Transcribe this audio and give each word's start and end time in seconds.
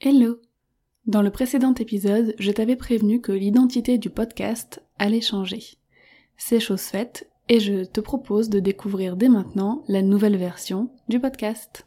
Hello 0.00 0.38
Dans 1.06 1.22
le 1.22 1.30
précédent 1.30 1.74
épisode, 1.74 2.32
je 2.38 2.52
t'avais 2.52 2.76
prévenu 2.76 3.20
que 3.20 3.32
l'identité 3.32 3.98
du 3.98 4.10
podcast 4.10 4.80
allait 4.96 5.20
changer. 5.20 5.60
C'est 6.36 6.60
chose 6.60 6.82
faite 6.82 7.28
et 7.48 7.58
je 7.58 7.82
te 7.82 7.98
propose 8.00 8.48
de 8.48 8.60
découvrir 8.60 9.16
dès 9.16 9.28
maintenant 9.28 9.82
la 9.88 10.02
nouvelle 10.02 10.36
version 10.36 10.88
du 11.08 11.18
podcast. 11.18 11.84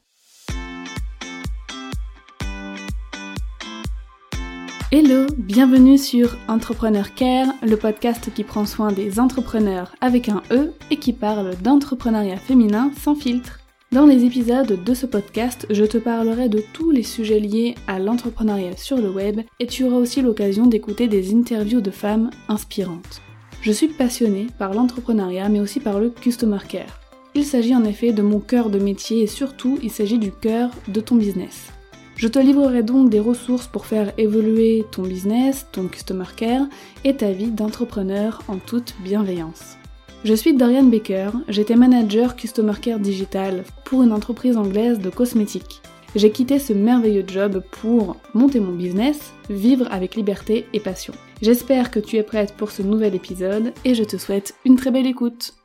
Hello, 4.92 5.28
bienvenue 5.38 5.98
sur 5.98 6.38
Entrepreneur 6.50 7.16
Care, 7.16 7.48
le 7.64 7.78
podcast 7.78 8.34
qui 8.34 8.44
prend 8.44 8.66
soin 8.66 8.92
des 8.92 9.22
entrepreneurs 9.22 9.96
avec 10.02 10.28
un 10.28 10.44
E 10.52 10.74
et 10.90 10.98
qui 10.98 11.14
parle 11.14 11.56
d'entrepreneuriat 11.62 12.36
féminin 12.36 12.92
sans 12.98 13.16
filtre. 13.16 13.61
Dans 13.92 14.06
les 14.06 14.24
épisodes 14.24 14.82
de 14.86 14.94
ce 14.94 15.06
podcast, 15.06 15.68
je 15.70 15.84
te 15.84 15.98
parlerai 15.98 16.48
de 16.48 16.64
tous 16.72 16.92
les 16.92 17.04
sujets 17.04 17.42
liés 17.42 17.76
à 17.88 18.00
l'entrepreneuriat 18.00 18.78
sur 18.78 18.96
le 18.96 19.10
web 19.10 19.42
et 19.60 19.68
tu 19.68 19.84
auras 19.84 19.98
aussi 19.98 20.22
l'occasion 20.22 20.66
d'écouter 20.66 21.10
des 21.10 21.34
interviews 21.36 21.82
de 21.82 21.92
femmes 21.92 22.30
inspirantes. 22.48 23.22
Je 23.62 23.74
suis 23.74 23.90
passionnée 23.90 24.48
par 24.58 24.74
l'entrepreneuriat 24.74 25.50
mais 25.50 25.60
aussi 25.60 25.82
par 25.82 26.00
le 26.00 26.10
customer 26.10 26.60
care. 26.70 27.02
Il 27.36 27.44
s'agit 27.44 27.76
en 27.76 27.84
effet 27.84 28.14
de 28.14 28.22
mon 28.22 28.40
cœur 28.40 28.70
de 28.70 28.80
métier 28.80 29.24
et 29.24 29.28
surtout 29.28 29.78
il 29.84 29.92
s'agit 29.92 30.20
du 30.20 30.32
cœur 30.32 30.72
de 30.88 31.02
ton 31.02 31.16
business. 31.16 31.74
Je 32.16 32.30
te 32.30 32.40
livrerai 32.40 32.84
donc 32.84 33.10
des 33.10 33.20
ressources 33.20 33.68
pour 33.68 33.86
faire 33.86 34.14
évoluer 34.18 34.86
ton 34.94 35.02
business, 35.02 35.68
ton 35.74 35.90
customer 35.90 36.32
care 36.38 36.66
et 37.04 37.18
ta 37.18 37.34
vie 37.34 37.52
d'entrepreneur 37.52 38.42
en 38.48 38.56
toute 38.56 38.96
bienveillance. 39.04 39.76
Je 40.24 40.36
suis 40.36 40.54
Dorian 40.54 40.84
Baker, 40.84 41.32
j'étais 41.50 41.76
manager 41.76 42.36
Customer 42.36 42.76
Care 42.80 43.00
Digital 43.00 43.64
pour 43.86 44.04
une 44.04 44.14
entreprise 44.14 44.56
anglaise 44.56 45.00
de 45.00 45.10
cosmétiques. 45.10 45.82
J'ai 46.16 46.32
quitté 46.32 46.60
ce 46.60 46.74
merveilleux 46.74 47.24
job 47.26 47.64
pour 47.72 48.18
monter 48.36 48.60
mon 48.60 48.74
business, 48.74 49.34
vivre 49.50 49.88
avec 49.90 50.16
liberté 50.16 50.68
et 50.74 50.80
passion. 50.80 51.16
J'espère 51.42 51.90
que 51.90 52.00
tu 52.00 52.18
es 52.18 52.24
prête 52.24 52.54
pour 52.54 52.70
ce 52.70 52.84
nouvel 52.84 53.16
épisode 53.16 53.74
et 53.84 53.96
je 53.96 54.04
te 54.04 54.18
souhaite 54.18 54.54
une 54.64 54.76
très 54.76 54.92
belle 54.92 55.08
écoute. 55.08 55.56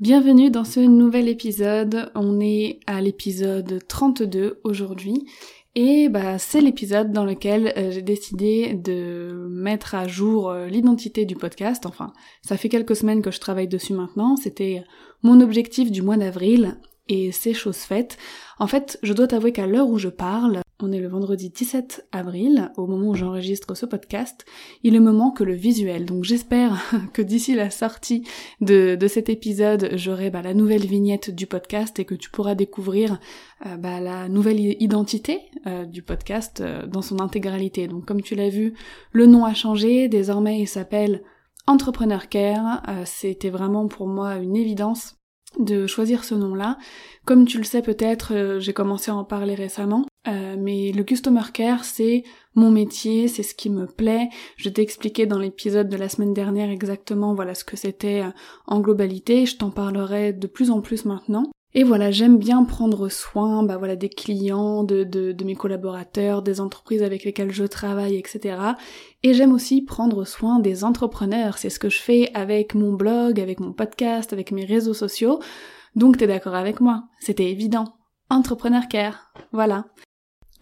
Bienvenue 0.00 0.50
dans 0.50 0.64
ce 0.64 0.80
nouvel 0.80 1.28
épisode, 1.28 2.10
on 2.16 2.40
est 2.40 2.80
à 2.88 3.00
l'épisode 3.00 3.78
32 3.86 4.58
aujourd'hui 4.64 5.24
et 5.78 6.08
bah, 6.08 6.38
c'est 6.38 6.62
l'épisode 6.62 7.12
dans 7.12 7.26
lequel 7.26 7.74
euh, 7.76 7.90
j'ai 7.90 8.00
décidé 8.00 8.72
de 8.72 9.46
mettre 9.50 9.94
à 9.94 10.08
jour 10.08 10.48
euh, 10.48 10.68
l'identité 10.68 11.26
du 11.26 11.36
podcast. 11.36 11.84
Enfin, 11.84 12.14
ça 12.40 12.56
fait 12.56 12.70
quelques 12.70 12.96
semaines 12.96 13.20
que 13.20 13.30
je 13.30 13.40
travaille 13.40 13.68
dessus 13.68 13.92
maintenant. 13.92 14.36
C'était 14.36 14.84
mon 15.22 15.42
objectif 15.42 15.92
du 15.92 16.00
mois 16.00 16.16
d'avril 16.16 16.78
et 17.08 17.30
c'est 17.30 17.52
chose 17.52 17.76
faite. 17.76 18.16
En 18.58 18.66
fait, 18.66 18.98
je 19.02 19.12
dois 19.12 19.26
t'avouer 19.26 19.52
qu'à 19.52 19.66
l'heure 19.66 19.88
où 19.88 19.98
je 19.98 20.08
parle, 20.08 20.62
on 20.82 20.92
est 20.92 21.00
le 21.00 21.08
vendredi 21.08 21.48
17 21.48 22.06
avril, 22.12 22.70
au 22.76 22.86
moment 22.86 23.08
où 23.08 23.14
j'enregistre 23.14 23.74
ce 23.74 23.86
podcast, 23.86 24.44
il 24.82 25.00
me 25.00 25.10
manque 25.10 25.40
le 25.40 25.54
visuel. 25.54 26.04
Donc 26.04 26.24
j'espère 26.24 26.82
que 27.14 27.22
d'ici 27.22 27.54
la 27.54 27.70
sortie 27.70 28.24
de, 28.60 28.98
cet 29.08 29.30
épisode, 29.30 29.90
j'aurai 29.94 30.28
bah, 30.28 30.42
la 30.42 30.52
nouvelle 30.52 30.84
vignette 30.84 31.34
du 31.34 31.46
podcast 31.46 31.98
et 31.98 32.04
que 32.04 32.14
tu 32.14 32.30
pourras 32.30 32.54
découvrir 32.54 33.18
euh, 33.64 33.76
bah, 33.76 34.00
la 34.00 34.28
nouvelle 34.28 34.60
identité 34.60 35.40
euh, 35.66 35.86
du 35.86 36.02
podcast 36.02 36.60
euh, 36.60 36.86
dans 36.86 37.02
son 37.02 37.20
intégralité. 37.20 37.88
Donc 37.88 38.04
comme 38.04 38.20
tu 38.20 38.34
l'as 38.34 38.50
vu, 38.50 38.74
le 39.12 39.24
nom 39.24 39.46
a 39.46 39.54
changé, 39.54 40.08
désormais 40.08 40.60
il 40.60 40.68
s'appelle 40.68 41.22
Entrepreneur 41.66 42.28
Care. 42.28 42.82
C'était 43.06 43.50
vraiment 43.50 43.88
pour 43.88 44.06
moi 44.06 44.36
une 44.36 44.56
évidence 44.56 45.16
de 45.58 45.86
choisir 45.86 46.22
ce 46.22 46.34
nom-là. 46.34 46.76
Comme 47.24 47.46
tu 47.46 47.56
le 47.58 47.64
sais 47.64 47.82
peut-être, 47.82 48.58
j'ai 48.58 48.72
commencé 48.72 49.10
à 49.10 49.16
en 49.16 49.24
parler 49.24 49.54
récemment, 49.54 50.04
euh, 50.28 50.56
mais 50.58 50.92
le 50.92 51.04
Customer 51.04 51.42
Care, 51.52 51.84
c'est 51.84 52.24
mon 52.54 52.70
métier, 52.70 53.28
c'est 53.28 53.42
ce 53.42 53.54
qui 53.54 53.70
me 53.70 53.86
plaît. 53.86 54.28
Je 54.56 54.68
t'ai 54.68 54.82
expliqué 54.82 55.26
dans 55.26 55.38
l'épisode 55.38 55.88
de 55.88 55.96
la 55.96 56.08
semaine 56.08 56.34
dernière 56.34 56.70
exactement 56.70 57.34
voilà 57.34 57.54
ce 57.54 57.64
que 57.64 57.76
c'était 57.76 58.22
euh, 58.22 58.30
en 58.66 58.80
globalité, 58.80 59.46
je 59.46 59.56
t'en 59.56 59.70
parlerai 59.70 60.32
de 60.32 60.46
plus 60.46 60.70
en 60.70 60.80
plus 60.80 61.04
maintenant. 61.04 61.50
Et 61.74 61.84
voilà, 61.84 62.10
j'aime 62.10 62.38
bien 62.38 62.64
prendre 62.64 63.10
soin 63.10 63.62
bah 63.62 63.76
voilà, 63.76 63.96
des 63.96 64.08
clients, 64.08 64.82
de, 64.82 65.04
de, 65.04 65.32
de, 65.32 65.44
mes 65.44 65.54
collaborateurs, 65.54 66.40
des 66.40 66.62
entreprises 66.62 67.02
avec 67.02 67.22
lesquelles 67.24 67.52
je 67.52 67.64
travaille, 67.64 68.16
etc. 68.16 68.56
Et 69.22 69.34
j'aime 69.34 69.52
aussi 69.52 69.82
prendre 69.82 70.24
soin 70.24 70.58
des 70.58 70.84
entrepreneurs. 70.84 71.58
C'est 71.58 71.68
ce 71.68 71.78
que 71.78 71.90
je 71.90 72.00
fais 72.00 72.30
avec 72.32 72.74
mon 72.74 72.94
blog, 72.94 73.38
avec 73.40 73.60
mon 73.60 73.74
podcast, 73.74 74.32
avec 74.32 74.52
mes 74.52 74.64
réseaux 74.64 74.94
sociaux. 74.94 75.40
Donc 75.96 76.16
t'es 76.16 76.26
d'accord 76.26 76.54
avec 76.54 76.80
moi 76.80 77.04
C'était 77.20 77.50
évident. 77.50 77.96
Entrepreneur 78.30 78.88
Care. 78.88 79.30
Voilà. 79.52 79.84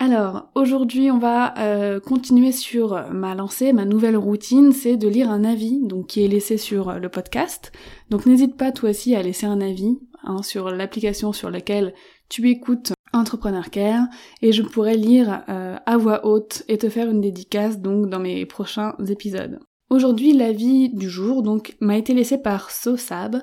Alors, 0.00 0.50
aujourd'hui, 0.54 1.10
on 1.10 1.18
va 1.18 1.56
euh, 1.58 2.00
continuer 2.00 2.52
sur 2.52 3.10
ma 3.12 3.34
lancée, 3.34 3.72
ma 3.72 3.84
nouvelle 3.84 4.16
routine, 4.16 4.72
c'est 4.72 4.96
de 4.96 5.08
lire 5.08 5.30
un 5.30 5.44
avis, 5.44 5.80
donc 5.82 6.08
qui 6.08 6.24
est 6.24 6.28
laissé 6.28 6.58
sur 6.58 6.98
le 6.98 7.08
podcast. 7.08 7.72
Donc 8.10 8.26
n'hésite 8.26 8.56
pas 8.56 8.72
toi 8.72 8.90
aussi 8.90 9.14
à 9.14 9.22
laisser 9.22 9.46
un 9.46 9.60
avis 9.60 9.98
Hein, 10.26 10.42
sur 10.42 10.70
l'application 10.70 11.34
sur 11.34 11.50
laquelle 11.50 11.92
tu 12.30 12.48
écoutes 12.48 12.94
Entrepreneur 13.12 13.68
Care 13.68 14.06
et 14.40 14.52
je 14.52 14.62
pourrais 14.62 14.96
lire 14.96 15.44
euh, 15.50 15.76
à 15.84 15.96
voix 15.98 16.24
haute 16.24 16.62
et 16.66 16.78
te 16.78 16.88
faire 16.88 17.10
une 17.10 17.20
dédicace 17.20 17.78
donc 17.78 18.08
dans 18.08 18.20
mes 18.20 18.46
prochains 18.46 18.96
épisodes. 19.06 19.60
Aujourd'hui, 19.90 20.32
l'avis 20.32 20.88
du 20.88 21.10
jour 21.10 21.42
donc 21.42 21.76
m'a 21.80 21.98
été 21.98 22.14
laissé 22.14 22.38
par 22.38 22.70
Sosab. 22.70 23.42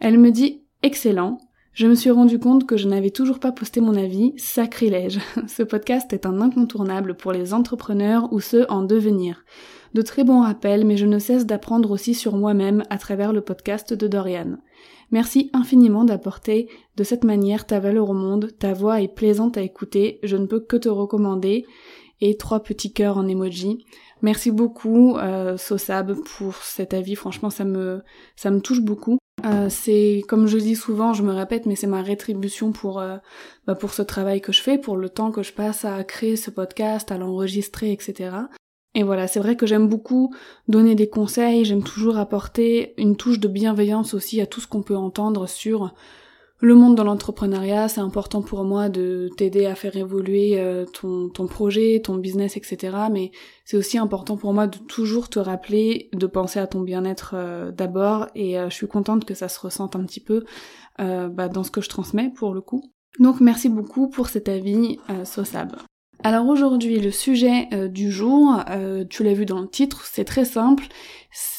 Elle 0.00 0.18
me 0.18 0.30
dit 0.30 0.62
excellent. 0.82 1.36
Je 1.74 1.86
me 1.86 1.94
suis 1.94 2.10
rendu 2.10 2.38
compte 2.38 2.66
que 2.66 2.76
je 2.76 2.86
n'avais 2.86 3.10
toujours 3.10 3.40
pas 3.40 3.50
posté 3.50 3.80
mon 3.80 3.96
avis, 3.96 4.34
sacrilège. 4.36 5.20
Ce 5.48 5.62
podcast 5.62 6.12
est 6.12 6.26
un 6.26 6.42
incontournable 6.42 7.14
pour 7.14 7.32
les 7.32 7.54
entrepreneurs 7.54 8.30
ou 8.30 8.40
ceux 8.40 8.66
en 8.70 8.82
devenir. 8.82 9.42
De 9.94 10.02
très 10.02 10.22
bons 10.22 10.42
rappels, 10.42 10.84
mais 10.84 10.98
je 10.98 11.06
ne 11.06 11.18
cesse 11.18 11.46
d'apprendre 11.46 11.90
aussi 11.90 12.12
sur 12.12 12.36
moi-même 12.36 12.82
à 12.90 12.98
travers 12.98 13.32
le 13.32 13.40
podcast 13.40 13.94
de 13.94 14.06
Dorian. 14.06 14.58
Merci 15.12 15.48
infiniment 15.54 16.04
d'apporter 16.04 16.68
de 16.96 17.04
cette 17.04 17.24
manière 17.24 17.66
ta 17.66 17.80
valeur 17.80 18.10
au 18.10 18.14
monde, 18.14 18.50
ta 18.58 18.74
voix 18.74 19.00
est 19.00 19.14
plaisante 19.14 19.56
à 19.56 19.62
écouter, 19.62 20.20
je 20.22 20.36
ne 20.36 20.44
peux 20.44 20.60
que 20.60 20.76
te 20.76 20.90
recommander. 20.90 21.64
Et 22.20 22.36
trois 22.36 22.62
petits 22.62 22.92
cœurs 22.92 23.16
en 23.16 23.26
emoji. 23.26 23.84
Merci 24.20 24.52
beaucoup, 24.52 25.16
euh, 25.16 25.56
Sosab, 25.56 26.14
pour 26.36 26.54
cet 26.54 26.94
avis. 26.94 27.16
Franchement, 27.16 27.50
ça 27.50 27.64
me, 27.64 28.02
ça 28.36 28.52
me 28.52 28.60
touche 28.60 28.80
beaucoup. 28.80 29.18
Euh, 29.44 29.68
c'est, 29.68 30.22
comme 30.28 30.46
je 30.46 30.58
dis 30.58 30.76
souvent, 30.76 31.12
je 31.12 31.22
me 31.22 31.32
répète, 31.32 31.66
mais 31.66 31.74
c'est 31.74 31.86
ma 31.86 32.02
rétribution 32.02 32.72
pour, 32.72 33.00
euh, 33.00 33.16
bah, 33.66 33.74
pour 33.74 33.92
ce 33.92 34.02
travail 34.02 34.40
que 34.40 34.52
je 34.52 34.62
fais, 34.62 34.78
pour 34.78 34.96
le 34.96 35.08
temps 35.08 35.32
que 35.32 35.42
je 35.42 35.52
passe 35.52 35.84
à 35.84 36.02
créer 36.04 36.36
ce 36.36 36.50
podcast, 36.50 37.10
à 37.10 37.18
l'enregistrer, 37.18 37.92
etc. 37.92 38.30
Et 38.94 39.02
voilà, 39.02 39.26
c'est 39.26 39.40
vrai 39.40 39.56
que 39.56 39.66
j'aime 39.66 39.88
beaucoup 39.88 40.34
donner 40.68 40.94
des 40.94 41.08
conseils, 41.08 41.64
j'aime 41.64 41.82
toujours 41.82 42.18
apporter 42.18 42.94
une 42.98 43.16
touche 43.16 43.40
de 43.40 43.48
bienveillance 43.48 44.14
aussi 44.14 44.40
à 44.40 44.46
tout 44.46 44.60
ce 44.60 44.66
qu'on 44.66 44.82
peut 44.82 44.96
entendre 44.96 45.48
sur 45.48 45.94
le 46.62 46.74
monde 46.74 46.96
de 46.96 47.02
l'entrepreneuriat. 47.02 47.88
C'est 47.88 48.00
important 48.00 48.40
pour 48.40 48.64
moi 48.64 48.88
de 48.88 49.28
t'aider 49.36 49.66
à 49.66 49.74
faire 49.74 49.94
évoluer 49.96 50.58
euh, 50.58 50.86
ton, 50.86 51.28
ton 51.28 51.46
projet, 51.46 52.00
ton 52.02 52.16
business, 52.16 52.56
etc. 52.56 52.96
Mais 53.10 53.32
c'est 53.66 53.76
aussi 53.76 53.98
important 53.98 54.38
pour 54.38 54.54
moi 54.54 54.66
de 54.66 54.78
toujours 54.78 55.28
te 55.28 55.38
rappeler 55.38 56.08
de 56.14 56.26
penser 56.26 56.60
à 56.60 56.66
ton 56.66 56.80
bien-être 56.80 57.32
euh, 57.34 57.70
d'abord. 57.70 58.28
Et 58.34 58.58
euh, 58.58 58.70
je 58.70 58.74
suis 58.74 58.88
contente 58.88 59.26
que 59.26 59.34
ça 59.34 59.48
se 59.48 59.60
ressente 59.60 59.96
un 59.96 60.04
petit 60.04 60.20
peu 60.20 60.44
bah, 60.98 61.48
dans 61.48 61.64
ce 61.64 61.70
que 61.72 61.80
je 61.80 61.88
transmets 61.88 62.30
pour 62.30 62.54
le 62.54 62.60
coup. 62.60 62.80
Donc 63.18 63.40
merci 63.40 63.68
beaucoup 63.68 64.08
pour 64.08 64.28
cet 64.28 64.48
avis, 64.48 64.98
Sosab. 65.24 65.74
Alors 66.24 66.46
aujourd'hui, 66.46 67.00
le 67.00 67.10
sujet 67.10 67.68
euh, 67.72 67.88
du 67.88 68.12
jour, 68.12 68.62
euh, 68.70 69.04
tu 69.08 69.24
l'as 69.24 69.34
vu 69.34 69.44
dans 69.44 69.60
le 69.60 69.68
titre, 69.68 70.04
c'est 70.04 70.24
très 70.24 70.44
simple. 70.44 70.84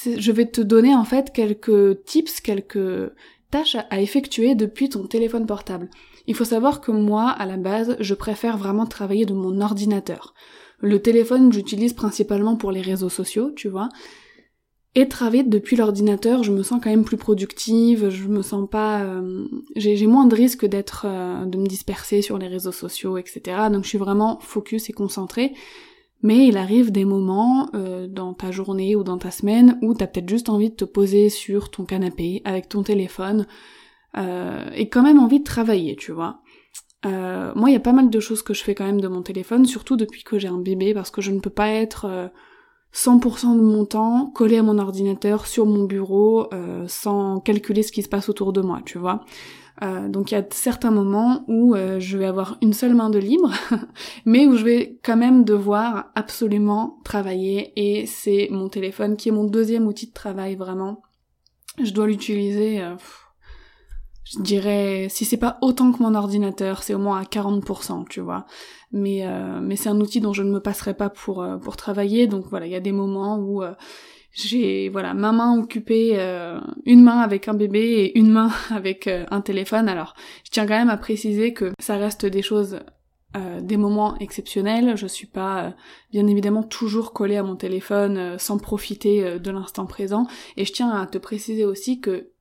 Je 0.05 0.31
vais 0.31 0.45
te 0.45 0.61
donner 0.61 0.95
en 0.95 1.03
fait 1.03 1.33
quelques 1.33 2.03
tips, 2.05 2.39
quelques 2.39 3.11
à 3.89 4.01
effectuer 4.01 4.55
depuis 4.55 4.89
ton 4.89 5.05
téléphone 5.05 5.45
portable. 5.45 5.89
Il 6.27 6.35
faut 6.35 6.45
savoir 6.45 6.81
que 6.81 6.91
moi, 6.91 7.29
à 7.29 7.45
la 7.45 7.57
base, 7.57 7.95
je 7.99 8.13
préfère 8.13 8.57
vraiment 8.57 8.85
travailler 8.85 9.25
de 9.25 9.33
mon 9.33 9.61
ordinateur. 9.61 10.33
Le 10.79 11.01
téléphone, 11.01 11.51
j'utilise 11.51 11.93
principalement 11.93 12.55
pour 12.55 12.71
les 12.71 12.81
réseaux 12.81 13.09
sociaux, 13.09 13.51
tu 13.51 13.69
vois. 13.69 13.89
Et 14.95 15.07
travailler 15.07 15.43
depuis 15.43 15.75
l'ordinateur, 15.75 16.43
je 16.43 16.51
me 16.51 16.61
sens 16.61 16.79
quand 16.83 16.89
même 16.89 17.03
plus 17.03 17.17
productive, 17.17 18.09
je 18.09 18.27
me 18.27 18.41
sens 18.41 18.69
pas... 18.69 19.01
Euh, 19.01 19.45
j'ai 19.75 20.05
moins 20.07 20.25
de 20.25 20.35
risques 20.35 20.65
d'être... 20.65 21.05
Euh, 21.07 21.45
de 21.45 21.57
me 21.57 21.65
disperser 21.65 22.21
sur 22.21 22.37
les 22.37 22.47
réseaux 22.47 22.71
sociaux, 22.71 23.17
etc. 23.17 23.41
Donc 23.71 23.83
je 23.83 23.89
suis 23.89 23.97
vraiment 23.97 24.39
focus 24.39 24.89
et 24.89 24.93
concentrée. 24.93 25.53
Mais 26.23 26.47
il 26.47 26.57
arrive 26.57 26.91
des 26.91 27.05
moments 27.05 27.69
euh, 27.75 28.07
dans 28.07 28.33
ta 28.33 28.51
journée 28.51 28.95
ou 28.95 29.03
dans 29.03 29.17
ta 29.17 29.29
semaine 29.29 29.77
où 29.81 29.93
t'as 29.93 30.07
peut-être 30.07 30.29
juste 30.29 30.49
envie 30.49 30.69
de 30.69 30.75
te 30.75 30.85
poser 30.85 31.29
sur 31.29 31.69
ton 31.69 31.85
canapé 31.85 32.41
avec 32.45 32.69
ton 32.69 32.83
téléphone 32.83 33.45
et 34.75 34.89
quand 34.89 35.01
même 35.01 35.17
envie 35.17 35.39
de 35.39 35.43
travailler, 35.43 35.95
tu 35.95 36.11
vois. 36.11 36.43
moi, 37.03 37.71
il 37.71 37.73
y 37.73 37.75
a 37.75 37.79
pas 37.79 37.93
mal 37.93 38.11
de 38.11 38.19
choses 38.19 38.43
que 38.43 38.53
je 38.53 38.63
fais 38.63 38.75
quand 38.75 38.85
même 38.85 39.01
de 39.01 39.07
mon 39.07 39.23
téléphone, 39.23 39.65
surtout 39.65 39.95
depuis 39.95 40.23
que 40.23 40.37
j'ai 40.37 40.47
un 40.47 40.59
bébé, 40.59 40.93
parce 40.93 41.09
que 41.09 41.19
je 41.19 41.31
ne 41.31 41.39
peux 41.39 41.49
pas 41.49 41.69
être 41.69 42.29
100% 42.93 43.55
de 43.55 43.61
mon 43.61 43.85
temps 43.85 44.27
collé 44.27 44.57
à 44.57 44.63
mon 44.63 44.77
ordinateur 44.77 45.47
sur 45.47 45.65
mon 45.65 45.85
bureau 45.85 46.47
euh, 46.53 46.85
sans 46.87 47.39
calculer 47.39 47.81
ce 47.81 47.91
qui 47.91 48.03
se 48.03 48.09
passe 48.09 48.29
autour 48.29 48.53
de 48.53 48.61
moi, 48.61 48.81
tu 48.85 48.99
vois. 48.99 49.25
Euh, 49.81 50.07
donc 50.07 50.31
il 50.31 50.35
y 50.35 50.37
a 50.37 50.45
certains 50.51 50.91
moments 50.91 51.43
où 51.47 51.73
euh, 51.73 51.99
je 51.99 52.17
vais 52.17 52.25
avoir 52.25 52.57
une 52.61 52.73
seule 52.73 52.93
main 52.93 53.09
de 53.09 53.17
libre, 53.17 53.51
mais 54.25 54.45
où 54.45 54.55
je 54.55 54.63
vais 54.63 54.99
quand 55.03 55.17
même 55.17 55.43
devoir 55.43 56.11
absolument 56.15 56.99
travailler 57.03 57.73
et 57.75 58.05
c'est 58.05 58.49
mon 58.51 58.69
téléphone 58.69 59.17
qui 59.17 59.29
est 59.29 59.31
mon 59.31 59.45
deuxième 59.45 59.87
outil 59.87 60.07
de 60.07 60.13
travail 60.13 60.55
vraiment. 60.55 61.01
Je 61.83 61.91
dois 61.91 62.05
l'utiliser, 62.05 62.81
euh, 62.81 62.95
je 64.25 64.41
dirais, 64.41 65.07
si 65.09 65.25
c'est 65.25 65.37
pas 65.37 65.57
autant 65.61 65.91
que 65.91 66.03
mon 66.03 66.13
ordinateur, 66.13 66.83
c'est 66.83 66.93
au 66.93 66.99
moins 66.99 67.19
à 67.19 67.23
40%, 67.23 68.07
tu 68.07 68.21
vois. 68.21 68.45
Mais, 68.91 69.25
mais 69.59 69.75
c'est 69.75 69.89
un 69.89 69.99
outil 69.99 70.21
dont 70.21 70.33
je 70.33 70.43
ne 70.43 70.51
me 70.51 70.59
passerai 70.59 70.93
pas 70.93 71.09
pour, 71.09 71.43
pour 71.63 71.75
travailler, 71.77 72.27
donc 72.27 72.45
voilà, 72.47 72.67
il 72.67 72.71
y 72.71 72.75
a 72.75 72.79
des 72.79 72.91
moments 72.91 73.39
où 73.39 73.63
j'ai 74.33 74.89
voilà 74.89 75.13
ma 75.13 75.31
main 75.31 75.57
occupée, 75.57 76.13
euh, 76.15 76.59
une 76.85 77.03
main 77.03 77.19
avec 77.19 77.47
un 77.47 77.53
bébé 77.53 77.79
et 77.79 78.17
une 78.17 78.31
main 78.31 78.49
avec 78.71 79.07
euh, 79.07 79.25
un 79.31 79.41
téléphone. 79.41 79.87
Alors 79.87 80.15
je 80.43 80.49
tiens 80.49 80.65
quand 80.65 80.77
même 80.77 80.89
à 80.89 80.97
préciser 80.97 81.53
que 81.53 81.71
ça 81.79 81.97
reste 81.97 82.25
des 82.25 82.41
choses, 82.41 82.79
euh, 83.37 83.61
des 83.61 83.77
moments 83.77 84.17
exceptionnels. 84.17 84.97
Je 84.97 85.05
suis 85.05 85.27
pas 85.27 85.75
bien 86.11 86.25
évidemment 86.25 86.63
toujours 86.63 87.13
collée 87.13 87.37
à 87.37 87.43
mon 87.43 87.55
téléphone 87.55 88.37
sans 88.39 88.57
profiter 88.57 89.39
de 89.39 89.51
l'instant 89.51 89.85
présent. 89.85 90.25
Et 90.57 90.65
je 90.65 90.73
tiens 90.73 90.89
à 90.89 91.05
te 91.05 91.19
préciser 91.19 91.63
aussi 91.63 92.01
que 92.01 92.32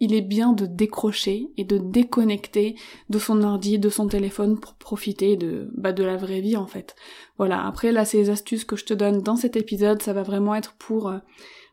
il 0.00 0.14
est 0.14 0.22
bien 0.22 0.52
de 0.52 0.66
décrocher 0.66 1.50
et 1.56 1.64
de 1.64 1.78
déconnecter 1.78 2.74
de 3.10 3.18
son 3.18 3.42
ordi, 3.42 3.78
de 3.78 3.90
son 3.90 4.08
téléphone 4.08 4.58
pour 4.58 4.74
profiter 4.74 5.36
de, 5.36 5.70
bah, 5.76 5.92
de 5.92 6.02
la 6.02 6.16
vraie 6.16 6.40
vie 6.40 6.56
en 6.56 6.66
fait. 6.66 6.96
Voilà, 7.38 7.64
après 7.66 7.92
là 7.92 8.04
ces 8.04 8.30
astuces 8.30 8.64
que 8.64 8.76
je 8.76 8.86
te 8.86 8.94
donne 8.94 9.20
dans 9.20 9.36
cet 9.36 9.56
épisode, 9.56 10.02
ça 10.02 10.14
va 10.14 10.22
vraiment 10.22 10.54
être 10.54 10.74
pour 10.78 11.08
euh, 11.08 11.18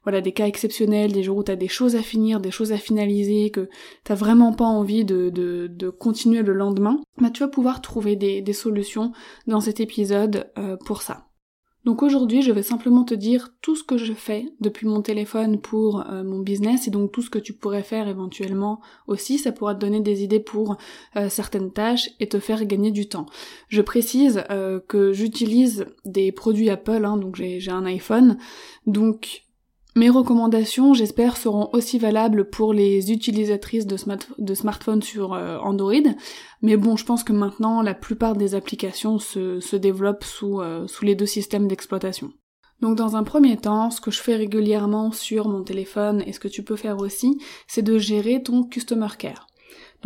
voilà 0.03 0.21
des 0.21 0.33
cas 0.33 0.47
exceptionnels, 0.47 1.13
des 1.13 1.23
jours 1.23 1.37
où 1.37 1.43
t'as 1.43 1.55
des 1.55 1.67
choses 1.67 1.95
à 1.95 2.01
finir, 2.01 2.39
des 2.39 2.51
choses 2.51 2.73
à 2.73 2.77
finaliser, 2.77 3.49
que 3.49 3.69
t'as 4.03 4.15
vraiment 4.15 4.53
pas 4.53 4.65
envie 4.65 5.05
de, 5.05 5.29
de, 5.29 5.89
continuer 5.89 6.43
le 6.43 6.53
lendemain, 6.53 7.01
bah 7.17 7.29
tu 7.29 7.41
vas 7.41 7.49
pouvoir 7.49 7.81
trouver 7.81 8.15
des, 8.15 8.41
des 8.41 8.53
solutions 8.53 9.11
dans 9.47 9.61
cet 9.61 9.79
épisode 9.79 10.51
euh, 10.57 10.77
pour 10.85 11.01
ça. 11.01 11.27
Donc 11.87 12.03
aujourd'hui, 12.03 12.41
je 12.41 12.51
vais 12.51 12.63
simplement 12.63 13.05
te 13.05 13.13
dire 13.13 13.47
tout 13.61 13.77
ce 13.77 13.81
que 13.81 13.97
je 13.97 14.11
fais 14.11 14.51
depuis 14.59 14.85
mon 14.85 15.01
téléphone 15.01 15.61
pour 15.61 16.01
euh, 16.01 16.21
mon 16.21 16.39
business 16.39 16.85
et 16.85 16.91
donc 16.91 17.13
tout 17.13 17.21
ce 17.21 17.29
que 17.29 17.39
tu 17.39 17.53
pourrais 17.53 17.81
faire 17.81 18.09
éventuellement 18.09 18.81
aussi. 19.07 19.37
Ça 19.37 19.53
pourra 19.53 19.73
te 19.73 19.79
donner 19.79 20.01
des 20.01 20.21
idées 20.21 20.41
pour 20.41 20.75
euh, 21.15 21.29
certaines 21.29 21.71
tâches 21.71 22.09
et 22.19 22.27
te 22.27 22.41
faire 22.41 22.65
gagner 22.65 22.91
du 22.91 23.07
temps. 23.07 23.25
Je 23.69 23.81
précise 23.81 24.43
euh, 24.49 24.81
que 24.85 25.13
j'utilise 25.13 25.85
des 26.03 26.33
produits 26.33 26.69
Apple, 26.69 27.05
hein, 27.05 27.15
donc 27.15 27.37
j'ai 27.37 27.71
un 27.71 27.85
iPhone, 27.85 28.37
donc 28.85 29.46
mes 29.97 30.09
recommandations, 30.09 30.93
j'espère, 30.93 31.37
seront 31.37 31.69
aussi 31.73 31.97
valables 31.97 32.49
pour 32.49 32.71
les 32.71 33.11
utilisatrices 33.11 33.87
de, 33.87 34.53
smartphones 34.53 35.01
sur 35.01 35.33
euh, 35.33 35.57
Android. 35.57 35.93
Mais 36.61 36.77
bon, 36.77 36.95
je 36.95 37.03
pense 37.03 37.23
que 37.23 37.33
maintenant, 37.33 37.81
la 37.81 37.95
plupart 37.95 38.35
des 38.35 38.53
applications 38.55 39.17
se, 39.17 39.75
développent 39.75 40.25
euh, 40.43 40.87
sous 40.87 41.05
les 41.05 41.15
deux 41.15 41.25
systèmes 41.25 41.67
d'exploitation. 41.67 42.31
Donc 42.79 42.95
dans 42.95 43.15
un 43.15 43.23
premier 43.23 43.57
temps, 43.57 43.89
ce 43.89 43.99
que 43.99 44.11
je 44.11 44.21
fais 44.21 44.35
régulièrement 44.35 45.11
sur 45.11 45.47
mon 45.47 45.63
téléphone 45.63 46.23
et 46.27 46.31
ce 46.31 46.39
que 46.39 46.47
tu 46.47 46.63
peux 46.63 46.75
faire 46.75 46.99
aussi, 46.99 47.41
c'est 47.67 47.81
de 47.81 47.97
gérer 47.97 48.43
ton 48.43 48.63
Customer 48.63 49.07
Care. 49.17 49.46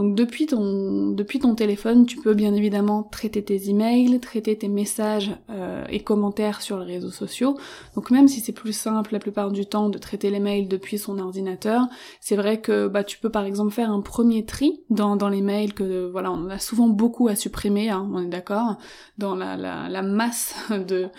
Donc 0.01 0.15
depuis 0.15 0.48
ton, 0.48 1.12
depuis 1.12 1.38
ton 1.38 1.53
téléphone, 1.53 2.07
tu 2.07 2.18
peux 2.18 2.33
bien 2.33 2.56
évidemment 2.56 3.03
traiter 3.03 3.44
tes 3.44 3.69
emails, 3.69 4.19
traiter 4.19 4.57
tes 4.57 4.68
messages 4.68 5.30
euh, 5.51 5.86
et 5.89 6.00
commentaires 6.00 6.62
sur 6.62 6.80
les 6.80 6.95
réseaux 6.95 7.12
sociaux. 7.12 7.56
Donc 7.94 8.09
même 8.09 8.27
si 8.27 8.39
c'est 8.39 8.51
plus 8.51 8.74
simple 8.74 9.13
la 9.13 9.19
plupart 9.19 9.51
du 9.51 9.68
temps 9.68 9.89
de 9.89 10.00
traiter 10.00 10.31
les 10.31 10.39
mails 10.39 10.68
depuis 10.68 10.98
son 10.98 11.19
ordinateur, 11.19 11.83
c'est 12.19 12.36
vrai 12.36 12.62
que 12.62 12.88
bah 12.88 13.03
tu 13.03 13.19
peux 13.19 13.30
par 13.30 13.45
exemple 13.45 13.71
faire 13.74 13.92
un 13.92 14.01
premier 14.01 14.44
tri 14.44 14.81
dans, 14.89 15.15
dans 15.15 15.30
les 15.30 15.42
mails 15.42 15.75
que 15.75 16.09
voilà 16.09 16.31
on 16.31 16.50
a 16.50 16.57
souvent 16.57 16.88
beaucoup 16.88 17.27
à 17.27 17.36
supprimer, 17.36 17.92
hein, 17.92 18.09
on 18.12 18.24
est 18.24 18.30
d'accord, 18.30 18.77
dans 19.19 19.36
la, 19.36 19.56
la, 19.56 20.01
masse 20.01 20.56
de, 20.71 21.09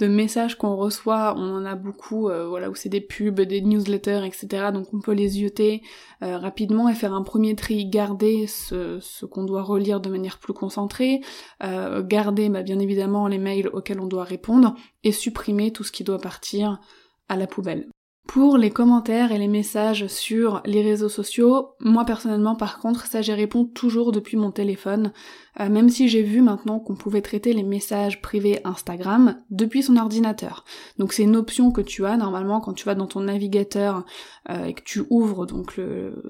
de 0.00 0.08
messages 0.08 0.56
qu'on 0.56 0.74
reçoit, 0.74 1.34
on 1.36 1.54
en 1.54 1.64
a 1.64 1.76
beaucoup, 1.76 2.28
euh, 2.28 2.48
voilà, 2.48 2.70
où 2.70 2.74
c'est 2.74 2.88
des 2.88 3.00
pubs, 3.00 3.40
des 3.40 3.60
newsletters, 3.60 4.24
etc. 4.24 4.70
Donc 4.72 4.88
on 4.92 5.00
peut 5.00 5.12
les 5.12 5.38
yoter 5.40 5.82
euh, 6.22 6.38
rapidement 6.38 6.88
et 6.88 6.94
faire 6.94 7.14
un 7.14 7.22
premier 7.22 7.54
tri, 7.54 7.86
garder 7.86 8.31
ce, 8.46 9.24
qu'on 9.26 9.44
doit 9.44 9.62
relire 9.62 10.00
de 10.00 10.10
manière 10.10 10.38
plus 10.38 10.52
concentrée, 10.52 11.20
euh, 11.62 12.02
garder 12.02 12.48
bah, 12.48 12.62
bien 12.62 12.78
évidemment 12.78 13.28
les 13.28 13.38
mails 13.38 13.68
auxquels 13.68 14.00
on 14.00 14.06
doit 14.06 14.24
répondre, 14.24 14.74
et 15.04 15.12
supprimer 15.12 15.72
tout 15.72 15.84
ce 15.84 15.92
qui 15.92 16.04
doit 16.04 16.18
partir 16.18 16.80
à 17.28 17.36
la 17.36 17.46
poubelle. 17.46 17.91
Pour 18.26 18.56
les 18.56 18.70
commentaires 18.70 19.32
et 19.32 19.38
les 19.38 19.48
messages 19.48 20.06
sur 20.06 20.62
les 20.64 20.80
réseaux 20.80 21.08
sociaux, 21.08 21.74
moi 21.80 22.04
personnellement 22.04 22.54
par 22.54 22.78
contre 22.78 23.06
ça 23.06 23.20
j'y 23.20 23.32
réponds 23.32 23.64
toujours 23.64 24.12
depuis 24.12 24.36
mon 24.36 24.52
téléphone, 24.52 25.12
euh, 25.60 25.68
même 25.68 25.90
si 25.90 26.08
j'ai 26.08 26.22
vu 26.22 26.40
maintenant 26.40 26.78
qu'on 26.78 26.94
pouvait 26.94 27.20
traiter 27.20 27.52
les 27.52 27.64
messages 27.64 28.22
privés 28.22 28.60
Instagram 28.64 29.42
depuis 29.50 29.82
son 29.82 29.96
ordinateur. 29.96 30.64
Donc 30.98 31.12
c'est 31.12 31.24
une 31.24 31.36
option 31.36 31.72
que 31.72 31.82
tu 31.82 32.06
as 32.06 32.16
normalement 32.16 32.60
quand 32.60 32.72
tu 32.72 32.84
vas 32.86 32.94
dans 32.94 33.08
ton 33.08 33.20
navigateur 33.20 34.06
euh, 34.48 34.66
et 34.66 34.72
que 34.72 34.82
tu 34.82 35.02
ouvres 35.10 35.44
donc 35.44 35.78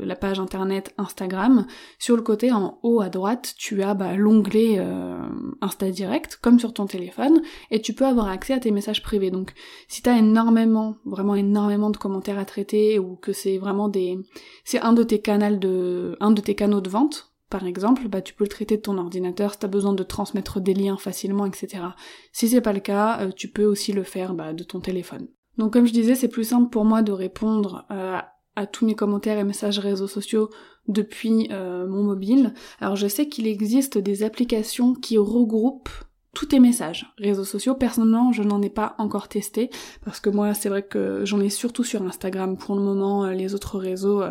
la 0.01 0.17
page 0.17 0.41
internet 0.41 0.95
Instagram. 0.99 1.67
Sur 1.99 2.17
le 2.17 2.23
côté 2.23 2.51
en 2.53 2.79
haut 2.83 3.01
à 3.01 3.11
droite 3.11 3.55
tu 3.57 3.83
as 3.83 3.95
bah, 3.95 4.17
l'onglet 4.17 4.77
euh, 4.79 5.19
Insta 5.61 5.91
Direct 5.91 6.37
comme 6.43 6.59
sur 6.59 6.73
ton 6.73 6.87
téléphone 6.87 7.43
et 7.71 7.81
tu 7.81 7.93
peux 7.93 8.07
avoir 8.07 8.29
accès 8.29 8.55
à 8.55 8.61
tes 8.61 8.71
messages 8.71 9.03
privés. 9.03 9.31
Donc 9.31 9.53
si 9.89 10.03
tu 10.03 10.09
as 10.09 10.19
énormément, 10.19 10.97
vraiment 11.05 11.37
énormément 11.37 11.82
de 11.91 11.97
commentaires 11.97 12.39
à 12.39 12.45
traiter 12.45 12.99
ou 12.99 13.17
que 13.17 13.33
c'est 13.33 13.59
vraiment 13.59 13.89
des... 13.89 14.19
c'est 14.65 14.81
un 14.81 14.93
de 14.93 15.03
tes 15.03 15.21
canaux 15.21 15.57
de... 15.57 16.17
un 16.21 16.31
de 16.31 16.41
tes 16.41 16.55
canaux 16.55 16.81
de 16.81 16.91
vente 16.91 17.33
par 17.53 17.67
exemple, 17.67 18.09
bah, 18.09 18.23
tu 18.23 18.33
peux 18.33 18.45
le 18.45 18.49
traiter 18.49 18.79
de 18.79 18.81
ton 18.81 18.97
ordinateur 18.97 19.53
si 19.53 19.59
tu 19.59 19.67
as 19.67 19.69
besoin 19.69 19.93
de 19.93 20.03
transmettre 20.03 20.59
des 20.59 20.73
liens 20.73 20.97
facilement, 20.97 21.45
etc. 21.45 21.85
Si 22.33 22.49
c'est 22.49 22.63
pas 22.63 22.73
le 22.73 22.81
cas, 22.81 23.21
euh, 23.21 23.31
tu 23.31 23.49
peux 23.49 23.67
aussi 23.67 23.93
le 23.93 24.05
faire 24.05 24.33
bah, 24.33 24.55
de 24.55 24.65
ton 24.65 24.81
téléphone. 24.81 25.29
Donc 25.59 25.75
comme 25.75 25.87
je 25.87 25.93
disais, 25.93 26.15
c'est 26.15 26.29
plus 26.29 26.45
simple 26.45 26.71
pour 26.71 26.87
moi 26.87 27.03
de 27.03 27.13
répondre 27.13 27.85
euh, 27.91 28.17
à 28.57 28.67
tous 28.67 28.87
mes 28.87 28.95
commentaires 28.95 29.39
et 29.39 29.45
messages 29.45 29.79
réseaux 29.79 30.07
sociaux 30.07 30.49
depuis 30.89 31.49
euh, 31.51 31.87
mon 31.87 32.03
mobile. 32.03 32.55
Alors 32.81 32.97
je 32.97 33.07
sais 33.07 33.29
qu'il 33.29 33.47
existe 33.47 33.99
des 33.99 34.23
applications 34.23 34.95
qui 34.95 35.19
regroupent 35.19 35.91
tous 36.35 36.47
tes 36.47 36.61
messages 36.61 37.13
réseaux 37.19 37.45
sociaux. 37.45 37.75
Personnellement, 37.75 38.33
je 38.33 38.43
n'en 38.43 38.63
ai 38.63 38.71
pas 38.71 38.95
encore 38.99 39.29
testé 39.29 39.71
parce 40.05 40.21
que 40.21 40.31
moi, 40.31 40.55
c'est 40.55 40.69
vrai 40.69 40.83
que 40.83 41.25
j'en 41.25 41.41
ai 41.41 41.51
surtout 41.51 41.85
sur 41.85 42.03
Instagram 42.03 42.57
pour 42.57 42.75
le 42.75 42.83
moment. 42.83 43.27
Les 43.27 43.55
autres 43.55 43.79
réseaux, 43.79 44.23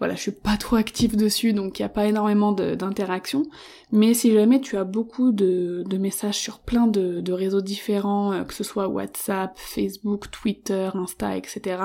voilà, 0.00 0.14
je 0.14 0.20
suis 0.22 0.32
pas 0.32 0.56
trop 0.56 0.76
active 0.76 1.14
dessus, 1.14 1.52
donc 1.52 1.78
il 1.78 1.82
n'y 1.82 1.86
a 1.86 1.90
pas 1.90 2.06
énormément 2.06 2.52
d'interactions. 2.52 3.44
Mais 3.92 4.14
si 4.14 4.32
jamais 4.32 4.62
tu 4.62 4.78
as 4.78 4.84
beaucoup 4.84 5.30
de, 5.30 5.84
messages 5.98 6.38
sur 6.38 6.60
plein 6.60 6.86
de, 6.86 7.32
réseaux 7.32 7.60
différents, 7.60 8.32
euh, 8.32 8.44
que 8.44 8.54
ce 8.54 8.64
soit 8.64 8.88
WhatsApp, 8.88 9.52
Facebook, 9.56 10.30
Twitter, 10.30 10.88
Insta, 10.94 11.36
etc., 11.36 11.82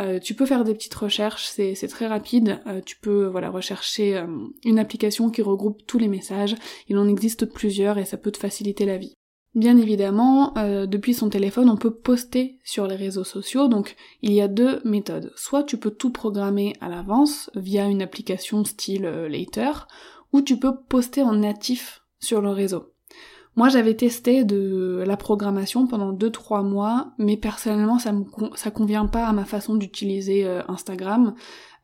euh, 0.00 0.18
tu 0.18 0.34
peux 0.34 0.46
faire 0.46 0.64
des 0.64 0.74
petites 0.74 0.94
recherches, 0.94 1.46
c'est 1.46 1.88
très 1.88 2.06
rapide. 2.06 2.60
Euh, 2.66 2.80
tu 2.84 2.96
peux 2.96 3.26
voilà 3.26 3.50
rechercher 3.50 4.24
une 4.64 4.78
application 4.78 5.30
qui 5.30 5.42
regroupe 5.42 5.86
tous 5.86 5.98
les 5.98 6.08
messages. 6.08 6.56
Il 6.88 6.98
en 6.98 7.06
existe 7.06 7.44
plusieurs 7.46 7.98
et 7.98 8.04
ça 8.04 8.16
peut 8.16 8.32
te 8.32 8.38
faciliter 8.38 8.86
la 8.86 8.98
vie. 8.98 9.14
Bien 9.56 9.76
évidemment, 9.78 10.56
euh, 10.58 10.86
depuis 10.86 11.12
son 11.12 11.28
téléphone, 11.28 11.68
on 11.68 11.76
peut 11.76 11.92
poster 11.92 12.60
sur 12.62 12.86
les 12.86 12.94
réseaux 12.94 13.24
sociaux, 13.24 13.66
donc 13.66 13.96
il 14.22 14.32
y 14.32 14.40
a 14.40 14.46
deux 14.46 14.80
méthodes. 14.84 15.32
Soit 15.34 15.64
tu 15.64 15.76
peux 15.76 15.90
tout 15.90 16.12
programmer 16.12 16.74
à 16.80 16.88
l'avance 16.88 17.50
via 17.56 17.86
une 17.86 18.00
application 18.00 18.64
style 18.64 19.06
euh, 19.06 19.28
Later, 19.28 19.88
ou 20.32 20.40
tu 20.40 20.56
peux 20.56 20.76
poster 20.88 21.22
en 21.22 21.34
natif 21.34 22.02
sur 22.20 22.40
le 22.40 22.50
réseau. 22.50 22.89
Moi 23.60 23.68
j'avais 23.68 23.92
testé 23.92 24.44
de 24.44 25.04
la 25.06 25.18
programmation 25.18 25.86
pendant 25.86 26.14
2-3 26.14 26.66
mois, 26.66 27.12
mais 27.18 27.36
personnellement 27.36 27.98
ça 27.98 28.10
me 28.10 28.70
convient 28.70 29.04
pas 29.04 29.26
à 29.26 29.34
ma 29.34 29.44
façon 29.44 29.74
d'utiliser 29.74 30.46
euh, 30.46 30.62
Instagram. 30.66 31.34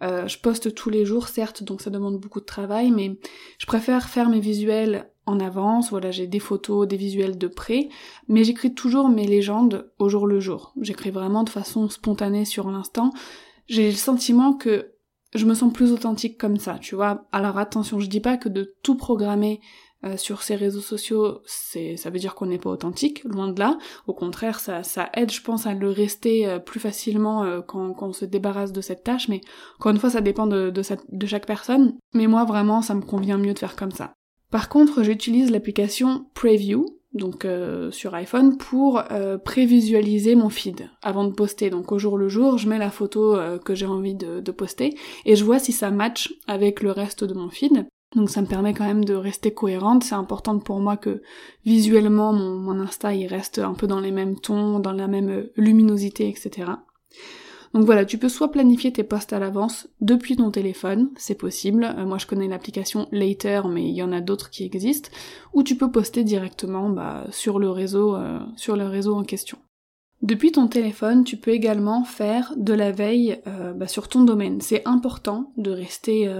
je 0.00 0.38
poste 0.38 0.74
tous 0.74 0.88
les 0.88 1.04
jours 1.04 1.28
certes, 1.28 1.62
donc 1.62 1.82
ça 1.82 1.90
demande 1.90 2.18
beaucoup 2.18 2.40
de 2.40 2.46
travail, 2.46 2.90
mais 2.92 3.18
je 3.58 3.66
préfère 3.66 4.08
faire 4.08 4.30
mes 4.30 4.40
visuels 4.40 5.10
en 5.26 5.38
avance, 5.38 5.90
voilà, 5.90 6.10
j'ai 6.10 6.26
des 6.26 6.38
photos, 6.38 6.88
des 6.88 6.96
visuels 6.96 7.36
de 7.36 7.46
près, 7.46 7.90
mais 8.26 8.42
j'écris 8.42 8.72
toujours 8.72 9.10
mes 9.10 9.26
légendes 9.26 9.92
au 9.98 10.08
jour 10.08 10.26
le 10.26 10.40
jour. 10.40 10.72
J'écris 10.80 11.10
vraiment 11.10 11.44
de 11.44 11.50
façon 11.50 11.90
spontanée 11.90 12.46
sur 12.46 12.70
l'instant. 12.70 13.10
J'ai 13.66 13.90
le 13.90 13.96
sentiment 13.96 14.54
que 14.54 14.92
je 15.34 15.44
me 15.44 15.52
sens 15.52 15.70
plus 15.74 15.92
authentique 15.92 16.38
comme 16.38 16.56
ça, 16.56 16.78
tu 16.80 16.94
vois. 16.94 17.26
Alors 17.32 17.58
attention, 17.58 18.00
je 18.00 18.08
dis 18.08 18.20
pas 18.20 18.38
que 18.38 18.48
de 18.48 18.74
tout 18.82 18.96
programmer 18.96 19.60
euh, 20.04 20.16
sur 20.18 20.42
ces 20.42 20.56
réseaux 20.56 20.80
sociaux, 20.82 21.40
c'est 21.46 21.96
ça 21.96 22.10
veut 22.10 22.18
dire 22.18 22.34
qu'on 22.34 22.46
n'est 22.46 22.58
pas 22.58 22.68
authentique, 22.68 23.24
loin 23.24 23.48
de 23.48 23.58
là. 23.58 23.78
Au 24.06 24.12
contraire, 24.12 24.60
ça, 24.60 24.82
ça 24.82 25.08
aide, 25.14 25.32
je 25.32 25.40
pense, 25.40 25.66
à 25.66 25.72
le 25.72 25.88
rester 25.88 26.46
euh, 26.46 26.58
plus 26.58 26.80
facilement 26.80 27.44
euh, 27.44 27.62
quand, 27.62 27.94
on 28.02 28.12
se 28.12 28.26
débarrasse 28.26 28.72
de 28.72 28.82
cette 28.82 29.04
tâche. 29.04 29.28
Mais 29.28 29.40
encore 29.78 29.92
une 29.92 29.98
fois, 29.98 30.10
ça 30.10 30.20
dépend 30.20 30.46
de, 30.46 30.70
chaque 31.26 31.46
personne. 31.46 31.96
Mais 32.12 32.26
moi, 32.26 32.44
vraiment, 32.44 32.82
ça 32.82 32.94
me 32.94 33.00
convient 33.00 33.38
mieux 33.38 33.54
de 33.54 33.58
faire 33.58 33.74
comme 33.74 33.90
ça. 33.90 34.12
Par 34.50 34.68
contre, 34.68 35.02
j'utilise 35.02 35.50
l'application 35.50 36.26
Preview, 36.34 36.86
donc 37.14 37.46
euh, 37.46 37.90
sur 37.90 38.14
iPhone, 38.14 38.58
pour 38.58 39.02
prévisualiser 39.44 40.34
mon 40.34 40.50
feed 40.50 40.90
avant 41.02 41.24
de 41.24 41.32
poster. 41.32 41.70
Donc 41.70 41.90
au 41.90 41.98
jour 41.98 42.18
le 42.18 42.28
jour, 42.28 42.58
je 42.58 42.68
mets 42.68 42.78
la 42.78 42.90
photo 42.90 43.36
que 43.64 43.74
j'ai 43.74 43.86
envie 43.86 44.14
de, 44.14 44.40
de, 44.40 44.52
poster 44.52 44.94
et 45.24 45.34
je 45.34 45.44
vois 45.44 45.58
si 45.58 45.72
ça 45.72 45.90
match 45.90 46.34
avec 46.46 46.82
le 46.82 46.92
reste 46.92 47.24
de 47.24 47.34
mon 47.34 47.48
feed. 47.48 47.86
Donc 48.16 48.30
ça 48.30 48.40
me 48.40 48.46
permet 48.46 48.72
quand 48.72 48.86
même 48.86 49.04
de 49.04 49.14
rester 49.14 49.52
cohérente. 49.52 50.02
C'est 50.02 50.14
important 50.14 50.58
pour 50.58 50.80
moi 50.80 50.96
que 50.96 51.22
visuellement 51.66 52.32
mon, 52.32 52.80
Insta 52.80 53.08
reste 53.08 53.58
un 53.58 53.74
peu 53.74 53.86
dans 53.86 54.00
les 54.00 54.10
mêmes 54.10 54.40
tons, 54.40 54.78
dans 54.78 54.92
la 54.92 55.06
même 55.06 55.48
luminosité, 55.54 56.26
etc. 56.26 56.72
Donc 57.74 57.84
voilà, 57.84 58.06
tu 58.06 58.16
peux 58.16 58.30
soit 58.30 58.50
planifier 58.50 58.90
tes 58.90 59.04
posts 59.04 59.34
à 59.34 59.38
l'avance 59.38 59.86
depuis 60.00 60.36
ton 60.36 60.50
téléphone, 60.50 61.10
c'est 61.16 61.34
possible. 61.34 61.84
Euh, 61.84 62.06
moi 62.06 62.16
je 62.16 62.26
connais 62.26 62.48
l'application 62.48 63.06
Later, 63.12 63.68
mais 63.68 63.86
il 63.86 63.94
y 63.94 64.02
en 64.02 64.12
a 64.12 64.22
d'autres 64.22 64.48
qui 64.48 64.64
existent. 64.64 65.10
Ou 65.52 65.62
tu 65.62 65.76
peux 65.76 65.90
poster 65.90 66.24
directement 66.24 66.88
bah, 66.88 67.26
sur 67.30 67.58
le 67.58 67.68
réseau, 67.68 68.16
euh, 68.16 68.38
sur 68.56 68.76
le 68.76 68.86
réseau 68.86 69.14
en 69.14 69.24
question. 69.24 69.58
Depuis 70.22 70.52
ton 70.52 70.68
téléphone, 70.68 71.24
tu 71.24 71.36
peux 71.36 71.50
également 71.50 72.02
faire 72.04 72.54
de 72.56 72.72
la 72.72 72.92
veille 72.92 73.42
euh, 73.46 73.74
bah, 73.74 73.88
sur 73.88 74.08
ton 74.08 74.24
domaine. 74.24 74.62
C'est 74.62 74.88
important 74.88 75.52
de 75.58 75.70
rester 75.70 76.32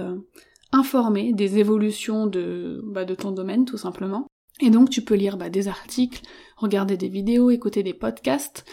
informé 0.71 1.33
des 1.33 1.57
évolutions 1.59 2.27
de, 2.27 2.81
bah, 2.85 3.05
de 3.05 3.15
ton 3.15 3.31
domaine, 3.31 3.65
tout 3.65 3.77
simplement. 3.77 4.27
Et 4.59 4.69
donc 4.69 4.89
tu 4.89 5.03
peux 5.03 5.15
lire 5.15 5.37
bah, 5.37 5.49
des 5.49 5.67
articles, 5.67 6.21
regarder 6.55 6.97
des 6.97 7.09
vidéos, 7.09 7.51
écouter 7.51 7.83
des 7.83 7.93
podcasts 7.93 8.65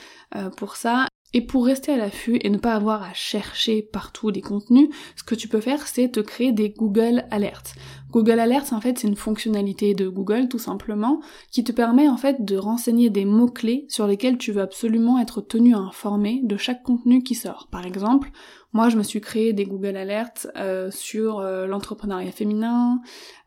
pour 0.57 0.77
ça, 0.77 1.07
et 1.35 1.41
pour 1.41 1.67
rester 1.67 1.93
à 1.93 1.97
l'affût 1.97 2.39
et 2.41 2.49
ne 2.49 2.59
pas 2.59 2.75
avoir 2.75 3.03
à 3.03 3.13
chercher 3.13 3.83
partout 3.83 4.31
des 4.31 4.41
contenus, 4.41 4.89
ce 5.17 5.25
que 5.25 5.35
tu 5.35 5.49
peux 5.49 5.61
faire, 5.61 5.89
c'est 5.89 6.09
te 6.09 6.21
créer 6.21 6.53
des 6.53 6.71
Google 6.71 7.25
Alerts. 7.33 7.75
Google 8.13 8.39
Alerts, 8.39 8.73
en 8.73 8.81
fait, 8.81 9.01
c'est 9.01 9.09
une 9.09 9.17
fonctionnalité 9.17 9.95
de 9.95 10.09
Google, 10.09 10.49
tout 10.49 10.61
simplement, 10.61 11.21
qui 11.51 11.65
te 11.65 11.73
permet, 11.73 12.09
en 12.09 12.17
fait, 12.17 12.45
de 12.45 12.57
renseigner 12.57 13.11
des 13.11 13.25
mots-clés 13.25 13.87
sur 13.89 14.07
lesquels 14.07 14.39
tu 14.39 14.53
veux 14.53 14.63
absolument 14.63 15.19
être 15.19 15.41
tenu 15.41 15.75
informé 15.75 16.41
de 16.45 16.57
chaque 16.57 16.85
contenu 16.85 17.25
qui 17.25 17.35
sort. 17.35 17.67
Par 17.73 17.85
exemple, 17.85 18.31
moi, 18.75 18.89
je 18.89 18.97
me 18.97 19.05
suis 19.05 19.21
créé 19.21 19.53
des 19.53 19.65
Google 19.65 19.97
Alerts 19.97 20.49
euh, 20.57 20.91
sur 20.91 21.39
euh, 21.39 21.67
l'entrepreneuriat 21.67 22.33
féminin, 22.33 23.01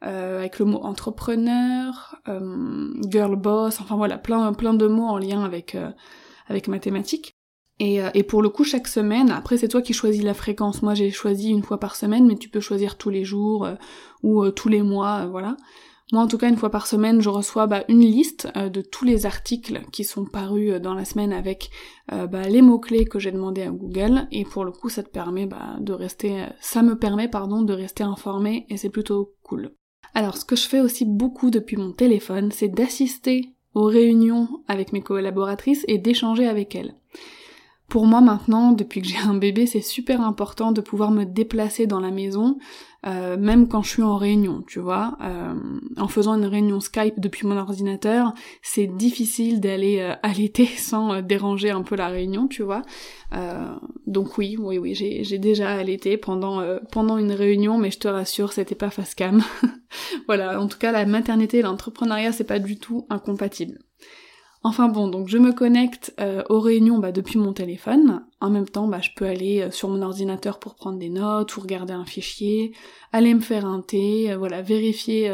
euh, 0.06 0.40
avec 0.40 0.58
le 0.58 0.66
mot 0.66 0.80
entrepreneur, 0.82 2.16
girl 3.10 3.36
boss, 3.36 3.82
enfin 3.82 3.98
voilà, 3.98 4.18
plein, 4.18 4.54
plein 4.54 4.74
de 4.74 4.88
mots 4.88 5.08
en 5.08 5.18
lien 5.18 5.44
avec, 5.44 5.78
avec 6.48 6.70
mathématiques. 6.70 7.36
Et, 7.80 8.02
euh, 8.02 8.10
et, 8.14 8.24
pour 8.24 8.42
le 8.42 8.48
coup, 8.48 8.64
chaque 8.64 8.88
semaine, 8.88 9.30
après 9.30 9.58
c'est 9.58 9.68
toi 9.68 9.82
qui 9.82 9.94
choisis 9.94 10.24
la 10.24 10.34
fréquence. 10.34 10.82
Moi 10.82 10.96
j'ai 10.96 11.12
choisi 11.12 11.50
une 11.50 11.62
fois 11.62 11.80
par 11.80 11.98
semaine, 11.98 12.26
mais 12.26 12.38
tu 12.38 12.48
peux 12.50 12.62
choisir 12.62 12.98
tous 12.98 13.10
les 13.10 13.26
jours 13.26 13.68
ou 14.24 14.50
tous 14.50 14.70
les 14.70 14.82
mois, 14.82 15.28
voilà. 15.28 15.58
Moi 16.14 16.22
en 16.22 16.28
tout 16.28 16.38
cas, 16.38 16.48
une 16.48 16.56
fois 16.56 16.70
par 16.70 16.88
semaine, 16.88 17.22
je 17.22 17.30
reçois 17.30 17.68
bah, 17.68 17.84
une 17.90 18.00
liste 18.00 18.48
de 18.56 18.82
tous 18.82 19.04
les 19.04 19.26
articles 19.26 19.82
qui 19.92 20.04
sont 20.06 20.26
parus 20.26 20.80
dans 20.82 20.94
la 20.94 21.04
semaine 21.04 21.34
avec 21.34 21.70
bah, 22.10 22.48
les 22.48 22.62
mots-clés 22.62 23.06
que 23.06 23.20
j'ai 23.20 23.34
demandé 23.34 23.64
à 23.64 23.72
Google. 23.72 24.28
Et 24.32 24.46
pour 24.46 24.64
le 24.64 24.72
coup, 24.72 24.88
ça 24.88 25.04
te 25.04 25.10
permet 25.10 25.46
bah, 25.46 25.76
de 25.82 25.92
rester... 25.92 26.46
Ça 26.62 26.82
me 26.82 26.98
permet, 26.98 27.28
de 27.28 27.74
rester 27.74 28.04
informé 28.04 28.66
et 28.70 28.78
c'est 28.78 28.90
plutôt 28.90 29.34
cool. 29.44 29.74
Alors 30.14 30.38
ce 30.38 30.46
que 30.46 30.56
je 30.56 30.68
fais 30.68 30.80
aussi 30.80 31.06
beaucoup 31.06 31.52
depuis 31.52 31.76
mon 31.78 31.92
téléphone, 31.92 32.52
c'est 32.52 32.70
d'assister 32.70 33.54
aux 33.74 33.86
réunions 33.86 34.48
avec 34.68 34.94
mes 34.94 35.02
collaboratrices 35.02 35.86
et 35.88 35.98
d'échanger 35.98 36.48
avec 36.48 36.74
elles. 36.74 36.96
Pour 37.88 38.06
moi 38.06 38.20
maintenant, 38.22 38.72
depuis 38.72 39.02
que 39.02 39.08
j'ai 39.08 39.18
un 39.18 39.36
bébé, 39.36 39.66
c'est 39.66 39.82
super 39.82 40.22
important 40.22 40.72
de 40.72 40.82
pouvoir 40.82 41.12
me 41.12 41.24
déplacer 41.24 41.88
dans 41.88 42.00
la 42.00 42.12
maison, 42.12 42.58
euh, 43.08 43.38
même 43.38 43.68
quand 43.68 43.84
je 43.84 43.90
suis 43.90 44.04
en 44.04 44.18
réunion, 44.18 44.64
tu 44.68 44.80
vois. 44.80 45.18
Euh, 45.22 45.54
en 45.98 46.08
faisant 46.08 46.36
une 46.36 46.46
réunion 46.46 46.80
Skype 46.80 47.20
depuis 47.20 47.48
mon 47.48 47.58
ordinateur, 47.58 48.34
c'est 48.62 48.88
difficile 48.88 49.62
d'aller 49.62 50.00
euh, 50.00 50.14
allaiter 50.24 50.66
sans 50.66 51.22
déranger 51.22 51.70
un 51.70 51.84
peu 51.84 51.96
la 51.96 52.08
réunion, 52.08 52.48
tu 52.48 52.64
vois. 52.64 52.82
donc 54.06 54.38
oui, 54.38 54.58
oui, 54.60 54.78
oui, 54.78 54.94
j'ai 54.96 55.38
déjà 55.38 55.70
allaité 55.70 56.18
pendant 56.18 56.62
pendant 56.92 57.18
une 57.18 57.32
réunion, 57.32 57.78
mais 57.78 57.92
je 57.92 58.00
te 58.00 58.08
rassure, 58.08 58.54
c'était 58.54 58.76
pas 58.76 58.90
face 58.90 59.16
cam. 59.16 59.42
voilà, 60.28 60.60
en 60.60 60.68
tout 60.68 60.78
cas, 60.78 60.92
la 60.92 61.06
maternité 61.06 61.60
et 61.60 61.62
l'entrepreneuriat, 61.62 62.32
c'est 62.32 62.44
pas 62.44 62.60
du 62.60 62.78
tout 62.78 63.06
incompatible. 63.10 63.80
Enfin 64.68 64.90
bon, 64.90 65.08
donc 65.08 65.30
je 65.30 65.38
me 65.38 65.54
connecte 65.54 66.14
euh, 66.20 66.44
aux 66.50 66.60
réunions 66.60 66.98
bah, 66.98 67.14
depuis 67.14 67.40
mon 67.40 67.54
téléphone. 67.54 68.26
En 68.42 68.50
même 68.50 68.68
temps, 68.68 68.90
bah, 68.90 69.00
je 69.00 69.12
peux 69.16 69.24
aller 69.24 69.62
euh, 69.62 69.72
sur 69.72 69.88
mon 69.88 70.02
ordinateur 70.02 70.60
pour 70.60 70.76
prendre 70.76 71.00
des 71.00 71.08
notes 71.08 71.56
ou 71.56 71.62
regarder 71.62 71.94
un 71.94 72.04
fichier, 72.04 72.74
aller 73.14 73.34
me 73.34 73.40
faire 73.40 73.66
un 73.66 73.80
thé, 73.80 74.30
euh, 74.30 74.38
voilà, 74.38 74.62
vérifier 74.62 75.32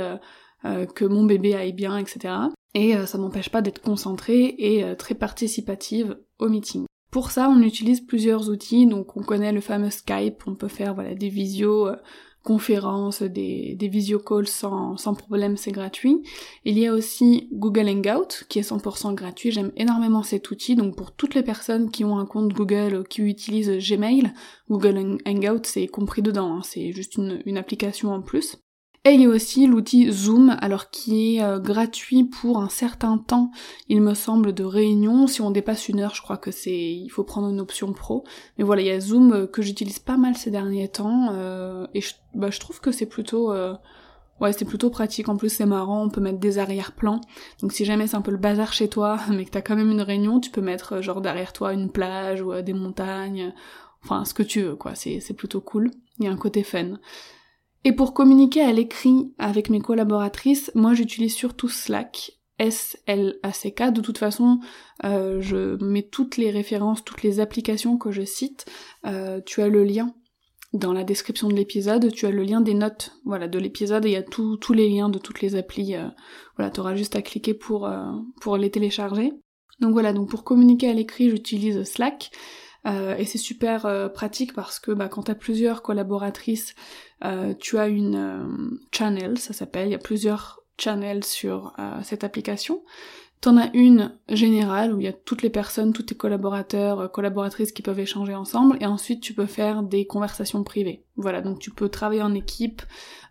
que 0.93 1.03
mon 1.03 1.23
bébé 1.23 1.55
aille 1.55 1.73
bien, 1.73 1.97
etc. 1.97 2.35
Et 2.75 2.95
ça 3.07 3.17
m'empêche 3.17 3.49
pas 3.49 3.61
d'être 3.61 3.81
concentrée 3.81 4.55
et 4.59 4.95
très 4.97 5.15
participative 5.15 6.17
au 6.39 6.47
meeting. 6.47 6.85
Pour 7.11 7.31
ça, 7.31 7.49
on 7.49 7.61
utilise 7.61 8.01
plusieurs 8.01 8.49
outils, 8.49 8.85
donc 8.85 9.17
on 9.17 9.23
connaît 9.23 9.51
le 9.51 9.61
fameux 9.61 9.89
Skype, 9.89 10.43
on 10.47 10.55
peut 10.55 10.69
faire 10.69 10.93
voilà 10.93 11.15
des 11.15 11.27
visios 11.27 11.89
conférences, 12.43 13.23
des, 13.23 13.75
des 13.75 14.17
calls 14.25 14.47
sans, 14.47 14.97
sans 14.97 15.15
problème, 15.15 15.57
c'est 15.57 15.71
gratuit. 15.71 16.21
Il 16.65 16.77
y 16.77 16.87
a 16.87 16.93
aussi 16.93 17.49
Google 17.53 17.89
Hangout, 17.89 18.45
qui 18.49 18.59
est 18.59 18.69
100% 18.69 19.15
gratuit. 19.15 19.51
J'aime 19.51 19.71
énormément 19.77 20.23
cet 20.23 20.51
outil, 20.51 20.75
donc 20.75 20.95
pour 20.95 21.13
toutes 21.13 21.35
les 21.35 21.43
personnes 21.43 21.89
qui 21.89 22.03
ont 22.03 22.17
un 22.17 22.25
compte 22.25 22.53
Google 22.53 22.95
ou 22.95 23.03
qui 23.03 23.21
utilisent 23.21 23.71
Gmail, 23.71 24.33
Google 24.69 25.17
Hangout 25.25 25.65
c'est 25.65 25.87
compris 25.87 26.21
dedans, 26.21 26.57
hein. 26.57 26.61
c'est 26.63 26.91
juste 26.91 27.17
une 27.17 27.57
application 27.57 28.13
en 28.13 28.21
plus. 28.21 28.62
Et 29.05 29.11
il 29.11 29.21
y 29.21 29.25
a 29.25 29.29
aussi 29.29 29.67
l'outil 29.67 30.09
Zoom, 30.13 30.55
alors 30.61 30.89
qui 30.89 31.35
est 31.35 31.43
euh, 31.43 31.59
gratuit 31.59 32.23
pour 32.23 32.59
un 32.59 32.69
certain 32.69 33.17
temps, 33.17 33.51
il 33.89 33.99
me 33.99 34.13
semble, 34.13 34.53
de 34.53 34.63
réunion. 34.63 35.27
Si 35.27 35.41
on 35.41 35.51
dépasse 35.51 35.89
une 35.89 35.99
heure, 35.99 36.15
je 36.15 36.21
crois 36.21 36.37
que 36.37 36.51
c'est, 36.51 36.93
il 36.93 37.09
faut 37.09 37.25
prendre 37.25 37.49
une 37.49 37.59
option 37.59 37.91
pro. 37.91 38.23
Mais 38.57 38.63
voilà, 38.63 38.81
il 38.81 38.87
y 38.87 38.91
a 38.91 39.01
Zoom 39.01 39.33
euh, 39.33 39.45
que 39.45 39.61
j'utilise 39.61 39.99
pas 39.99 40.15
mal 40.15 40.37
ces 40.37 40.51
derniers 40.51 40.87
temps, 40.87 41.31
euh, 41.33 41.85
et 41.93 41.99
je, 41.99 42.13
bah, 42.33 42.49
je 42.49 42.61
trouve 42.61 42.79
que 42.79 42.93
c'est 42.93 43.05
plutôt, 43.05 43.53
ouais, 44.39 44.53
c'est 44.53 44.63
plutôt 44.63 44.89
pratique. 44.89 45.27
En 45.27 45.35
plus, 45.35 45.49
c'est 45.49 45.65
marrant, 45.65 46.05
on 46.05 46.09
peut 46.09 46.21
mettre 46.21 46.39
des 46.39 46.57
arrière-plans. 46.57 47.19
Donc 47.61 47.73
si 47.73 47.83
jamais 47.83 48.07
c'est 48.07 48.15
un 48.15 48.21
peu 48.21 48.31
le 48.31 48.37
bazar 48.37 48.71
chez 48.71 48.87
toi, 48.87 49.19
mais 49.29 49.43
que 49.43 49.51
t'as 49.51 49.61
quand 49.61 49.75
même 49.75 49.91
une 49.91 50.01
réunion, 50.01 50.39
tu 50.39 50.49
peux 50.49 50.61
mettre 50.61 51.01
genre 51.01 51.19
derrière 51.19 51.51
toi 51.51 51.73
une 51.73 51.91
plage 51.91 52.41
ou 52.41 52.53
des 52.61 52.73
montagnes, 52.73 53.53
enfin 54.01 54.23
ce 54.23 54.33
que 54.33 54.43
tu 54.43 54.61
veux, 54.61 54.75
quoi. 54.77 54.95
C'est, 54.95 55.19
c'est 55.19 55.33
plutôt 55.33 55.59
cool. 55.59 55.91
Il 56.19 56.25
y 56.25 56.29
a 56.29 56.31
un 56.31 56.37
côté 56.37 56.63
fun. 56.63 56.99
Et 57.85 57.91
pour 57.91 58.13
communiquer 58.13 58.61
à 58.61 58.71
l'écrit 58.71 59.33
avec 59.37 59.69
mes 59.69 59.81
collaboratrices, 59.81 60.71
moi 60.73 60.93
j'utilise 60.93 61.33
surtout 61.33 61.67
Slack, 61.67 62.39
S-L-A-C-K. 62.59 63.91
De 63.91 64.01
toute 64.01 64.17
façon, 64.17 64.59
euh, 65.03 65.41
je 65.41 65.83
mets 65.83 66.03
toutes 66.03 66.37
les 66.37 66.49
références, 66.49 67.03
toutes 67.03 67.23
les 67.23 67.39
applications 67.39 67.97
que 67.97 68.11
je 68.11 68.23
cite. 68.23 68.65
Euh, 69.05 69.41
tu 69.45 69.61
as 69.61 69.67
le 69.67 69.83
lien 69.83 70.13
dans 70.71 70.93
la 70.93 71.03
description 71.03 71.49
de 71.49 71.53
l'épisode, 71.53 72.11
tu 72.11 72.25
as 72.25 72.31
le 72.31 72.43
lien 72.43 72.61
des 72.61 72.73
notes 72.73 73.11
voilà, 73.25 73.47
de 73.47 73.59
l'épisode 73.59 74.05
et 74.05 74.09
il 74.09 74.13
y 74.13 74.15
a 74.15 74.23
tous 74.23 74.73
les 74.73 74.89
liens 74.89 75.09
de 75.09 75.19
toutes 75.19 75.41
les 75.41 75.55
applis. 75.55 75.95
Euh, 75.95 76.07
voilà, 76.55 76.71
tu 76.71 76.79
auras 76.79 76.95
juste 76.95 77.15
à 77.15 77.21
cliquer 77.21 77.53
pour, 77.53 77.89
pour 78.41 78.57
les 78.57 78.71
télécharger. 78.71 79.33
Donc 79.81 79.91
voilà, 79.91 80.13
donc 80.13 80.29
pour 80.29 80.43
communiquer 80.43 80.89
à 80.89 80.93
l'écrit, 80.93 81.29
j'utilise 81.29 81.83
Slack. 81.83 82.31
Euh, 82.85 83.15
et 83.15 83.25
c'est 83.25 83.37
super 83.37 83.85
euh, 83.85 84.09
pratique 84.09 84.53
parce 84.53 84.79
que 84.79 84.91
bah, 84.91 85.07
quand 85.07 85.23
tu 85.23 85.31
as 85.31 85.35
plusieurs 85.35 85.81
collaboratrices, 85.81 86.75
euh, 87.23 87.53
tu 87.59 87.77
as 87.77 87.87
une 87.87 88.79
channel, 88.91 89.37
ça 89.37 89.53
s'appelle, 89.53 89.87
il 89.87 89.91
y 89.91 89.95
a 89.95 89.99
plusieurs 89.99 90.61
channels 90.77 91.23
sur 91.23 91.73
cette 92.03 92.23
application. 92.23 92.83
T'en 93.43 93.57
as 93.57 93.75
une 93.75 94.17
générale 94.29 94.93
où 94.93 95.01
il 95.01 95.03
y 95.03 95.09
a 95.09 95.11
toutes 95.11 95.41
les 95.41 95.49
personnes, 95.49 95.91
tous 95.91 96.03
tes 96.03 96.15
collaborateurs, 96.15 97.01
euh, 97.01 97.07
collaboratrices 97.09 97.73
qui 97.73 97.81
peuvent 97.81 97.99
échanger 97.99 98.33
ensemble, 98.33 98.77
et 98.79 98.85
ensuite 98.85 99.19
tu 99.19 99.33
peux 99.33 99.47
faire 99.47 99.83
des 99.83 100.07
conversations 100.07 100.63
privées. 100.63 101.03
Voilà, 101.17 101.41
donc 101.41 101.59
tu 101.59 101.69
peux 101.69 101.89
travailler 101.89 102.21
en 102.21 102.33
équipe. 102.33 102.83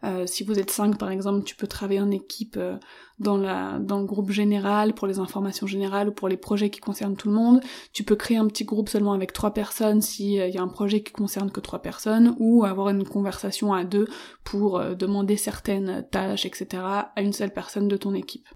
Euh, 0.04 0.26
si 0.26 0.44
vous 0.44 0.58
êtes 0.58 0.70
cinq 0.70 0.98
par 0.98 1.10
exemple, 1.10 1.44
tu 1.44 1.56
peux 1.56 1.66
travailler 1.66 2.00
en 2.00 2.10
équipe 2.10 2.58
euh, 2.58 2.76
dans 3.20 3.38
le 3.38 4.04
groupe 4.04 4.30
général 4.30 4.92
pour 4.92 5.06
les 5.06 5.18
informations 5.18 5.66
générales 5.66 6.10
ou 6.10 6.12
pour 6.12 6.28
les 6.28 6.36
projets 6.36 6.68
qui 6.68 6.80
concernent 6.80 7.16
tout 7.16 7.28
le 7.28 7.34
monde. 7.34 7.62
Tu 7.94 8.04
peux 8.04 8.16
créer 8.16 8.36
un 8.36 8.48
petit 8.48 8.66
groupe 8.66 8.90
seulement 8.90 9.14
avec 9.14 9.32
trois 9.32 9.54
personnes 9.54 10.02
si 10.02 10.34
il 10.34 10.54
y 10.54 10.58
a 10.58 10.62
un 10.62 10.68
projet 10.68 11.02
qui 11.02 11.14
concerne 11.14 11.50
que 11.50 11.60
trois 11.60 11.80
personnes, 11.80 12.36
ou 12.38 12.66
avoir 12.66 12.90
une 12.90 13.04
conversation 13.04 13.72
à 13.72 13.84
deux 13.84 14.08
pour 14.44 14.78
demander 14.94 15.38
certaines 15.38 16.06
tâches, 16.10 16.44
etc. 16.44 16.82
à 16.82 17.22
une 17.22 17.32
seule 17.32 17.54
personne 17.54 17.88
de 17.88 17.96
ton 17.96 18.12
équipe. 18.12 18.46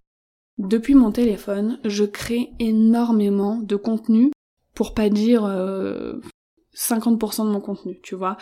Depuis 0.58 0.94
mon 0.94 1.12
téléphone, 1.12 1.78
je 1.84 2.04
crée 2.04 2.52
énormément 2.58 3.56
de 3.56 3.76
contenu, 3.76 4.30
pour 4.74 4.94
pas 4.94 5.08
dire 5.08 5.42
50% 5.42 5.44
euh, 5.44 7.44
de 7.44 7.50
mon 7.50 7.60
contenu, 7.60 8.00
tu 8.02 8.14
vois. 8.14 8.36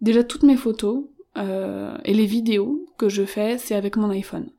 Déjà 0.00 0.24
toutes 0.24 0.42
mes 0.42 0.56
photos 0.56 1.04
euh, 1.36 1.96
et 2.04 2.14
les 2.14 2.26
vidéos 2.26 2.86
que 2.98 3.08
je 3.08 3.24
fais, 3.24 3.58
c'est 3.58 3.74
avec 3.74 3.96
mon 3.96 4.10
iPhone. 4.10 4.50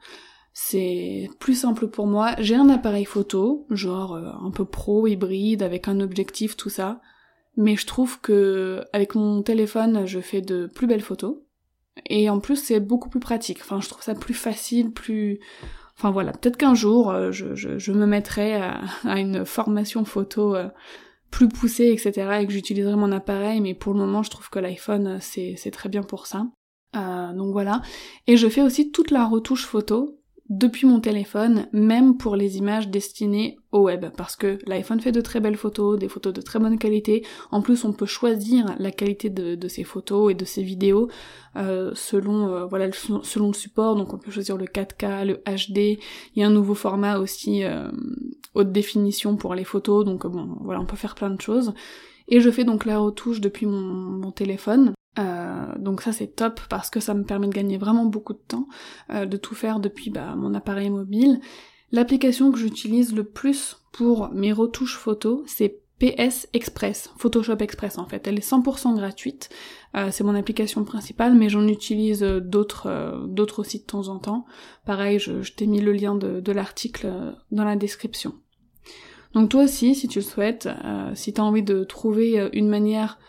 C'est 0.53 1.29
plus 1.39 1.55
simple 1.55 1.87
pour 1.87 2.07
moi. 2.07 2.35
J'ai 2.39 2.55
un 2.55 2.69
appareil 2.69 3.05
photo, 3.05 3.65
genre 3.69 4.13
euh, 4.13 4.31
un 4.41 4.51
peu 4.51 4.65
pro, 4.65 5.07
hybride, 5.07 5.63
avec 5.63 5.87
un 5.87 5.99
objectif, 5.99 6.55
tout 6.55 6.69
ça. 6.69 7.01
Mais 7.57 7.75
je 7.75 7.85
trouve 7.85 8.19
que 8.21 8.83
avec 8.93 9.15
mon 9.15 9.41
téléphone, 9.41 10.05
je 10.05 10.19
fais 10.19 10.41
de 10.41 10.67
plus 10.67 10.87
belles 10.87 11.01
photos. 11.01 11.37
Et 12.05 12.29
en 12.29 12.39
plus, 12.39 12.55
c'est 12.55 12.79
beaucoup 12.79 13.09
plus 13.09 13.19
pratique. 13.19 13.59
Enfin, 13.61 13.81
je 13.81 13.89
trouve 13.89 14.03
ça 14.03 14.15
plus 14.15 14.33
facile, 14.33 14.91
plus 14.91 15.39
Enfin 16.01 16.09
voilà, 16.09 16.31
peut-être 16.31 16.57
qu'un 16.57 16.73
jour 16.73 17.13
je, 17.31 17.53
je, 17.55 17.91
me 17.91 18.07
mettrai 18.07 18.55
à, 19.05 19.19
une 19.19 19.45
formation 19.45 20.03
photo 20.03 20.55
plus 21.29 21.47
poussée, 21.47 21.91
etc. 21.91 22.39
et 22.41 22.47
que 22.47 22.51
j'utiliserai 22.51 22.95
mon 22.95 23.11
appareil, 23.11 23.61
mais 23.61 23.75
pour 23.75 23.93
le 23.93 23.99
moment 23.99 24.23
je 24.23 24.31
trouve 24.31 24.49
que 24.49 24.57
l'iPhone 24.57 25.19
c'est 25.21 25.71
très 25.71 25.89
bien 25.89 26.01
pour 26.01 26.25
ça. 26.25 26.47
donc 26.95 27.51
voilà. 27.51 27.83
Et 28.25 28.35
je 28.35 28.49
fais 28.49 28.63
aussi 28.63 28.91
toute 28.91 29.11
la 29.11 29.27
retouche 29.27 29.65
photo 29.65 30.20
depuis 30.51 30.85
mon 30.85 30.99
téléphone, 30.99 31.67
même 31.71 32.17
pour 32.17 32.35
les 32.35 32.57
images 32.57 32.89
destinées 32.89 33.57
au 33.71 33.83
web, 33.83 34.07
parce 34.17 34.35
que 34.35 34.59
l'iPhone 34.67 34.99
fait 34.99 35.13
de 35.13 35.21
très 35.21 35.39
belles 35.39 35.55
photos, 35.55 35.97
des 35.97 36.09
photos 36.09 36.33
de 36.33 36.41
très 36.41 36.59
bonne 36.59 36.77
qualité. 36.77 37.25
En 37.51 37.61
plus, 37.61 37.85
on 37.85 37.93
peut 37.93 38.05
choisir 38.05 38.75
la 38.77 38.91
qualité 38.91 39.29
de, 39.29 39.55
de 39.55 39.67
ces 39.69 39.85
photos 39.85 40.29
et 40.29 40.35
de 40.35 40.43
ces 40.43 40.61
vidéos 40.61 41.07
euh, 41.55 41.91
selon 41.95 42.49
euh, 42.49 42.65
voilà 42.65 42.91
selon 42.91 43.47
le 43.47 43.53
support. 43.53 43.95
Donc, 43.95 44.13
on 44.13 44.17
peut 44.17 44.29
choisir 44.29 44.57
le 44.57 44.65
4K, 44.65 45.25
le 45.25 45.35
HD. 45.35 46.01
Il 46.35 46.41
y 46.41 46.43
a 46.43 46.47
un 46.47 46.51
nouveau 46.51 46.75
format 46.75 47.17
aussi 47.17 47.63
euh, 47.63 47.89
haute 48.53 48.73
définition 48.73 49.37
pour 49.37 49.55
les 49.55 49.63
photos. 49.63 50.03
Donc, 50.03 50.27
bon, 50.27 50.57
voilà, 50.59 50.81
on 50.81 50.85
peut 50.85 50.97
faire 50.97 51.15
plein 51.15 51.29
de 51.29 51.39
choses. 51.39 51.73
Et 52.27 52.41
je 52.41 52.51
fais 52.51 52.65
donc 52.65 52.83
la 52.83 52.99
retouche 52.99 53.39
depuis 53.39 53.67
mon, 53.67 53.79
mon 53.79 54.31
téléphone. 54.33 54.91
Euh, 55.19 55.73
donc 55.77 56.01
ça 56.01 56.13
c'est 56.13 56.35
top 56.35 56.61
parce 56.69 56.89
que 56.89 57.01
ça 57.01 57.13
me 57.13 57.23
permet 57.23 57.47
de 57.47 57.53
gagner 57.53 57.77
vraiment 57.77 58.05
beaucoup 58.05 58.33
de 58.33 58.41
temps, 58.47 58.67
euh, 59.09 59.25
de 59.25 59.37
tout 59.37 59.55
faire 59.55 59.79
depuis 59.79 60.09
bah, 60.09 60.35
mon 60.35 60.53
appareil 60.53 60.89
mobile. 60.89 61.39
L'application 61.91 62.51
que 62.51 62.57
j'utilise 62.57 63.13
le 63.13 63.25
plus 63.25 63.77
pour 63.91 64.29
mes 64.29 64.53
retouches 64.53 64.95
photos, 64.95 65.43
c'est 65.47 65.81
PS 65.99 66.47
Express, 66.53 67.11
Photoshop 67.17 67.57
Express 67.57 67.97
en 67.97 68.05
fait. 68.05 68.25
Elle 68.25 68.37
est 68.37 68.49
100% 68.49 68.95
gratuite, 68.95 69.49
euh, 69.97 70.07
c'est 70.11 70.23
mon 70.23 70.33
application 70.33 70.85
principale, 70.85 71.35
mais 71.35 71.49
j'en 71.49 71.67
utilise 71.67 72.21
d'autres 72.21 73.25
d'autres 73.27 73.59
aussi 73.59 73.79
de 73.79 73.85
temps 73.85 74.07
en 74.07 74.17
temps. 74.17 74.45
Pareil, 74.85 75.19
je, 75.19 75.51
t'ai 75.51 75.67
mis 75.67 75.81
le 75.81 75.91
lien 75.91 76.15
de, 76.15 76.39
de 76.39 76.51
l'article 76.53 77.35
dans 77.51 77.65
la 77.65 77.75
description. 77.75 78.33
Donc 79.33 79.49
toi 79.49 79.63
aussi, 79.63 79.93
si 79.93 80.07
tu 80.07 80.19
le 80.19 80.25
souhaites, 80.25 80.69
si 81.13 81.33
tu 81.33 81.39
as 81.39 81.43
envie 81.43 81.63
de 81.63 81.83
trouver 81.83 82.49
une 82.53 82.67
manière 82.67 83.19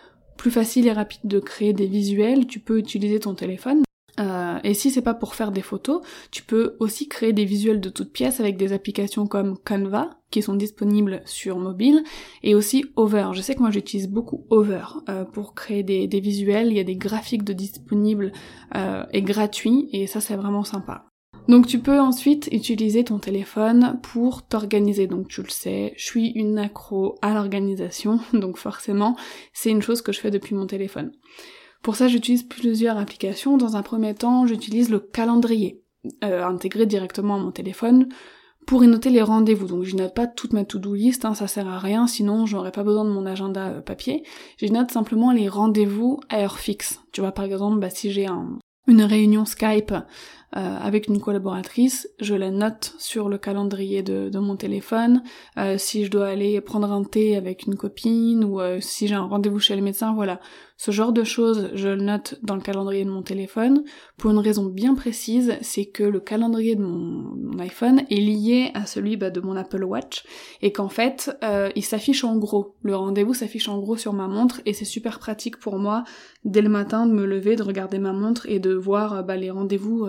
plus 0.42 0.50
facile 0.50 0.88
et 0.88 0.92
rapide 0.92 1.20
de 1.22 1.38
créer 1.38 1.72
des 1.72 1.86
visuels, 1.86 2.48
tu 2.48 2.58
peux 2.58 2.76
utiliser 2.76 3.20
ton 3.20 3.36
téléphone. 3.36 3.84
Euh, 4.18 4.58
et 4.64 4.74
si 4.74 4.90
c'est 4.90 5.00
pas 5.00 5.14
pour 5.14 5.36
faire 5.36 5.52
des 5.52 5.60
photos, 5.60 6.02
tu 6.32 6.42
peux 6.42 6.74
aussi 6.80 7.06
créer 7.06 7.32
des 7.32 7.44
visuels 7.44 7.80
de 7.80 7.88
toutes 7.88 8.10
pièces 8.10 8.40
avec 8.40 8.56
des 8.56 8.72
applications 8.72 9.28
comme 9.28 9.56
Canva 9.56 10.10
qui 10.32 10.42
sont 10.42 10.56
disponibles 10.56 11.22
sur 11.26 11.58
mobile 11.58 12.02
et 12.42 12.56
aussi 12.56 12.84
Over. 12.96 13.28
Je 13.34 13.40
sais 13.40 13.54
que 13.54 13.60
moi 13.60 13.70
j'utilise 13.70 14.08
beaucoup 14.08 14.44
Over 14.50 14.82
euh, 15.08 15.24
pour 15.24 15.54
créer 15.54 15.84
des, 15.84 16.08
visuels. 16.20 16.72
Il 16.72 16.76
y 16.76 16.80
a 16.80 16.84
des 16.84 16.96
graphiques 16.96 17.44
de 17.44 17.52
disponibles 17.52 18.32
euh, 18.74 19.04
et 19.12 19.22
gratuits 19.22 19.90
et 19.92 20.08
ça 20.08 20.20
c'est 20.20 20.34
vraiment 20.34 20.64
sympa. 20.64 21.11
Donc 21.48 21.66
tu 21.66 21.80
peux 21.80 21.98
ensuite 21.98 22.48
utiliser 22.52 23.04
ton 23.04 23.18
téléphone 23.18 23.98
pour 24.02 24.42
t'organiser. 24.42 25.06
Donc 25.06 25.28
tu 25.28 25.42
le 25.42 25.50
sais, 25.50 25.92
je 25.96 26.04
suis 26.04 26.28
une 26.30 26.58
accro 26.58 27.16
à 27.20 27.34
l'organisation, 27.34 28.20
donc 28.32 28.56
forcément 28.56 29.16
c'est 29.52 29.70
une 29.70 29.82
chose 29.82 30.02
que 30.02 30.12
je 30.12 30.20
fais 30.20 30.30
depuis 30.30 30.54
mon 30.54 30.66
téléphone. 30.66 31.12
Pour 31.82 31.96
ça 31.96 32.06
j'utilise 32.06 32.44
plusieurs 32.44 32.96
applications. 32.96 33.56
Dans 33.56 33.76
un 33.76 33.82
premier 33.82 34.14
temps 34.14 34.46
j'utilise 34.46 34.88
le 34.88 35.00
calendrier, 35.00 35.82
euh, 36.22 36.44
intégré 36.44 36.86
directement 36.86 37.34
à 37.34 37.38
mon 37.38 37.50
téléphone 37.50 38.08
pour 38.64 38.84
y 38.84 38.86
noter 38.86 39.10
les 39.10 39.22
rendez-vous. 39.22 39.66
Donc 39.66 39.82
je 39.82 39.96
note 39.96 40.14
pas 40.14 40.28
toute 40.28 40.52
ma 40.52 40.64
to-do 40.64 40.94
list, 40.94 41.24
hein, 41.24 41.34
ça 41.34 41.48
sert 41.48 41.66
à 41.66 41.80
rien, 41.80 42.06
sinon 42.06 42.46
j'aurais 42.46 42.70
pas 42.70 42.84
besoin 42.84 43.04
de 43.04 43.10
mon 43.10 43.26
agenda 43.26 43.70
euh, 43.70 43.80
papier. 43.80 44.22
Je 44.58 44.66
note 44.66 44.92
simplement 44.92 45.32
les 45.32 45.48
rendez-vous 45.48 46.20
à 46.28 46.42
heure 46.42 46.60
fixe. 46.60 47.00
Tu 47.12 47.20
vois 47.20 47.32
par 47.32 47.44
exemple 47.44 47.80
bah, 47.80 47.90
si 47.90 48.12
j'ai 48.12 48.26
un, 48.26 48.58
une 48.86 49.02
réunion 49.02 49.44
Skype 49.44 49.92
euh, 50.54 50.76
avec 50.82 51.06
une 51.06 51.18
collaboratrice, 51.18 52.10
je 52.20 52.34
la 52.34 52.50
note 52.50 52.94
sur 52.98 53.30
le 53.30 53.38
calendrier 53.38 54.02
de, 54.02 54.38
mon 54.38 54.56
téléphone. 54.56 55.22
Euh, 55.56 55.78
si 55.78 56.04
je 56.04 56.10
dois 56.10 56.26
aller 56.26 56.60
prendre 56.60 56.92
un 56.92 57.04
thé 57.04 57.36
avec 57.36 57.64
une 57.64 57.76
copine 57.76 58.44
ou 58.44 58.60
euh, 58.60 58.78
si 58.80 59.08
j'ai 59.08 59.14
un 59.14 59.24
rendez-vous 59.24 59.60
chez 59.60 59.76
le 59.76 59.82
médecin, 59.82 60.12
voilà. 60.12 60.40
Ce 60.76 60.90
genre 60.90 61.12
de 61.12 61.22
choses, 61.22 61.70
je 61.74 61.88
le 61.88 62.02
note 62.02 62.40
dans 62.42 62.56
le 62.56 62.60
calendrier 62.60 63.04
de 63.04 63.10
mon 63.10 63.22
téléphone 63.22 63.84
pour 64.18 64.32
une 64.32 64.38
raison 64.38 64.66
bien 64.66 64.94
précise, 64.94 65.56
c'est 65.60 65.84
que 65.84 66.02
le 66.02 66.18
calendrier 66.18 66.74
de 66.74 66.82
mon, 66.82 67.56
iPhone 67.60 68.02
est 68.10 68.16
lié 68.16 68.72
à 68.74 68.84
celui 68.86 69.16
bah, 69.16 69.30
de 69.30 69.40
mon 69.40 69.54
Apple 69.54 69.84
Watch 69.84 70.24
et 70.60 70.72
qu'en 70.72 70.88
fait, 70.88 71.30
il 71.76 71.84
s'affiche 71.84 72.24
en 72.24 72.36
gros. 72.36 72.74
Le 72.82 72.96
rendez-vous 72.96 73.34
s'affiche 73.34 73.68
en 73.68 73.78
gros 73.78 73.96
sur 73.96 74.12
ma 74.12 74.26
montre 74.26 74.60
et 74.66 74.72
c'est 74.72 74.84
super 74.84 75.20
pratique 75.20 75.58
pour 75.58 75.78
moi 75.78 76.02
dès 76.44 76.62
le 76.62 76.68
matin 76.68 77.06
de 77.06 77.12
me 77.12 77.26
lever, 77.26 77.54
de 77.54 77.62
regarder 77.62 78.00
ma 78.00 78.12
montre 78.12 78.46
et 78.48 78.58
de 78.58 78.74
voir 78.74 79.22
bah, 79.22 79.36
les 79.36 79.50
rendez-vous 79.50 80.08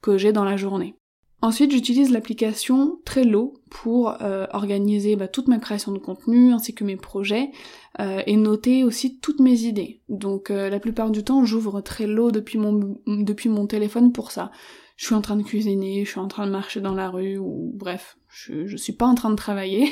que 0.00 0.18
j'ai 0.18 0.32
dans 0.32 0.44
la 0.44 0.56
journée. 0.56 0.96
Ensuite, 1.44 1.72
j'utilise 1.72 2.12
l'application 2.12 3.00
Trello 3.04 3.54
pour 3.68 4.22
euh, 4.22 4.46
organiser 4.52 5.16
bah, 5.16 5.26
toute 5.26 5.48
ma 5.48 5.58
création 5.58 5.90
de 5.90 5.98
contenu 5.98 6.52
ainsi 6.52 6.72
que 6.72 6.84
mes 6.84 6.96
projets 6.96 7.50
euh, 7.98 8.22
et 8.26 8.36
noter 8.36 8.84
aussi 8.84 9.18
toutes 9.18 9.40
mes 9.40 9.62
idées. 9.62 10.02
Donc 10.08 10.52
euh, 10.52 10.70
la 10.70 10.78
plupart 10.78 11.10
du 11.10 11.24
temps, 11.24 11.44
j'ouvre 11.44 11.80
Trello 11.80 12.30
depuis 12.30 12.58
mon 12.58 12.96
depuis 13.08 13.48
mon 13.48 13.66
téléphone 13.66 14.12
pour 14.12 14.30
ça. 14.30 14.52
Je 14.96 15.06
suis 15.06 15.16
en 15.16 15.20
train 15.20 15.34
de 15.36 15.42
cuisiner, 15.42 16.04
je 16.04 16.10
suis 16.10 16.20
en 16.20 16.28
train 16.28 16.46
de 16.46 16.52
marcher 16.52 16.80
dans 16.80 16.94
la 16.94 17.10
rue 17.10 17.38
ou 17.38 17.72
bref, 17.74 18.18
je, 18.28 18.66
je 18.66 18.76
suis 18.76 18.92
pas 18.92 19.06
en 19.06 19.16
train 19.16 19.30
de 19.30 19.34
travailler, 19.34 19.88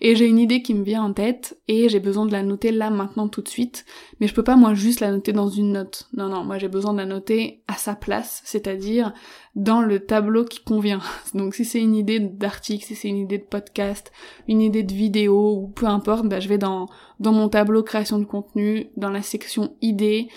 et 0.00 0.16
j'ai 0.16 0.26
une 0.26 0.38
idée 0.38 0.62
qui 0.62 0.74
me 0.74 0.84
vient 0.84 1.02
en 1.02 1.12
tête 1.12 1.58
et 1.68 1.88
j'ai 1.88 2.00
besoin 2.00 2.26
de 2.26 2.32
la 2.32 2.42
noter 2.42 2.72
là 2.72 2.90
maintenant 2.90 3.28
tout 3.28 3.42
de 3.42 3.48
suite. 3.48 3.84
Mais 4.20 4.26
je 4.26 4.34
peux 4.34 4.42
pas 4.42 4.56
moi 4.56 4.74
juste 4.74 5.00
la 5.00 5.10
noter 5.10 5.32
dans 5.32 5.48
une 5.48 5.72
note. 5.72 6.08
Non 6.16 6.28
non, 6.28 6.44
moi 6.44 6.58
j'ai 6.58 6.68
besoin 6.68 6.92
de 6.92 6.98
la 6.98 7.06
noter 7.06 7.62
à 7.68 7.74
sa 7.74 7.94
place, 7.94 8.42
c'est-à-dire 8.44 9.12
dans 9.54 9.80
le 9.80 10.00
tableau 10.00 10.44
qui 10.44 10.60
convient. 10.60 11.00
Donc 11.34 11.54
si 11.54 11.64
c'est 11.64 11.80
une 11.80 11.94
idée 11.94 12.20
d'article, 12.20 12.84
si 12.84 12.94
c'est 12.94 13.08
une 13.08 13.18
idée 13.18 13.38
de 13.38 13.44
podcast, 13.44 14.12
une 14.48 14.60
idée 14.60 14.82
de 14.82 14.92
vidéo 14.92 15.56
ou 15.56 15.68
peu 15.68 15.86
importe, 15.86 16.26
bah, 16.26 16.40
je 16.40 16.48
vais 16.48 16.58
dans 16.58 16.88
dans 17.20 17.32
mon 17.32 17.48
tableau 17.48 17.82
création 17.82 18.18
de 18.18 18.24
contenu, 18.24 18.90
dans 18.96 19.10
la 19.10 19.22
section 19.22 19.76
idées, 19.80 20.28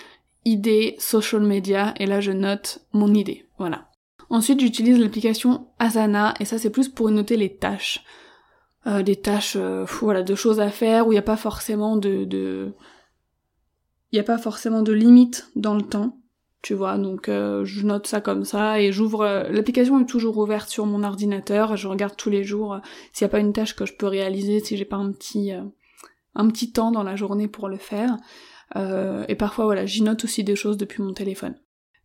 idées 0.44 0.96
social 0.98 1.42
media 1.42 1.94
et 1.98 2.06
là 2.06 2.20
je 2.20 2.32
note 2.32 2.80
mon 2.92 3.12
idée. 3.14 3.46
Voilà. 3.58 3.88
Ensuite, 4.30 4.60
j'utilise 4.60 4.98
l'application 4.98 5.68
Asana 5.78 6.34
et 6.38 6.44
ça 6.44 6.58
c'est 6.58 6.70
plus 6.70 6.88
pour 6.88 7.10
noter 7.10 7.36
les 7.36 7.54
tâches. 7.54 8.04
Euh, 8.88 9.02
des 9.02 9.16
tâches, 9.16 9.56
euh, 9.56 9.84
voilà, 10.00 10.22
de 10.22 10.34
choses 10.34 10.60
à 10.60 10.70
faire 10.70 11.06
où 11.06 11.12
il 11.12 11.16
n'y 11.16 11.20
a 11.20 11.22
pas 11.22 11.36
forcément 11.36 11.96
de, 11.96 12.24
de... 12.24 12.72
n'y 14.14 14.18
a 14.18 14.24
pas 14.24 14.38
forcément 14.38 14.82
de 14.82 14.92
limite 14.92 15.50
dans 15.56 15.74
le 15.74 15.82
temps, 15.82 16.16
tu 16.62 16.72
vois. 16.72 16.96
Donc 16.96 17.28
euh, 17.28 17.66
je 17.66 17.84
note 17.84 18.06
ça 18.06 18.22
comme 18.22 18.44
ça 18.44 18.80
et 18.80 18.90
j'ouvre. 18.90 19.46
L'application 19.50 20.00
est 20.00 20.06
toujours 20.06 20.38
ouverte 20.38 20.70
sur 20.70 20.86
mon 20.86 21.02
ordinateur. 21.02 21.76
Je 21.76 21.86
regarde 21.86 22.16
tous 22.16 22.30
les 22.30 22.44
jours 22.44 22.80
s'il 23.12 23.26
n'y 23.26 23.30
a 23.30 23.32
pas 23.32 23.40
une 23.40 23.52
tâche 23.52 23.76
que 23.76 23.84
je 23.84 23.92
peux 23.94 24.06
réaliser, 24.06 24.60
si 24.60 24.78
j'ai 24.78 24.86
pas 24.86 24.96
un 24.96 25.12
petit 25.12 25.52
un 26.34 26.48
petit 26.48 26.72
temps 26.72 26.90
dans 26.90 27.02
la 27.02 27.16
journée 27.16 27.48
pour 27.48 27.68
le 27.68 27.78
faire. 27.78 28.16
et 28.76 29.34
parfois 29.34 29.66
voilà, 29.66 29.84
j'y 29.84 30.02
note 30.02 30.24
aussi 30.24 30.44
des 30.44 30.56
choses 30.56 30.78
depuis 30.78 31.02
mon 31.02 31.12
téléphone. 31.12 31.56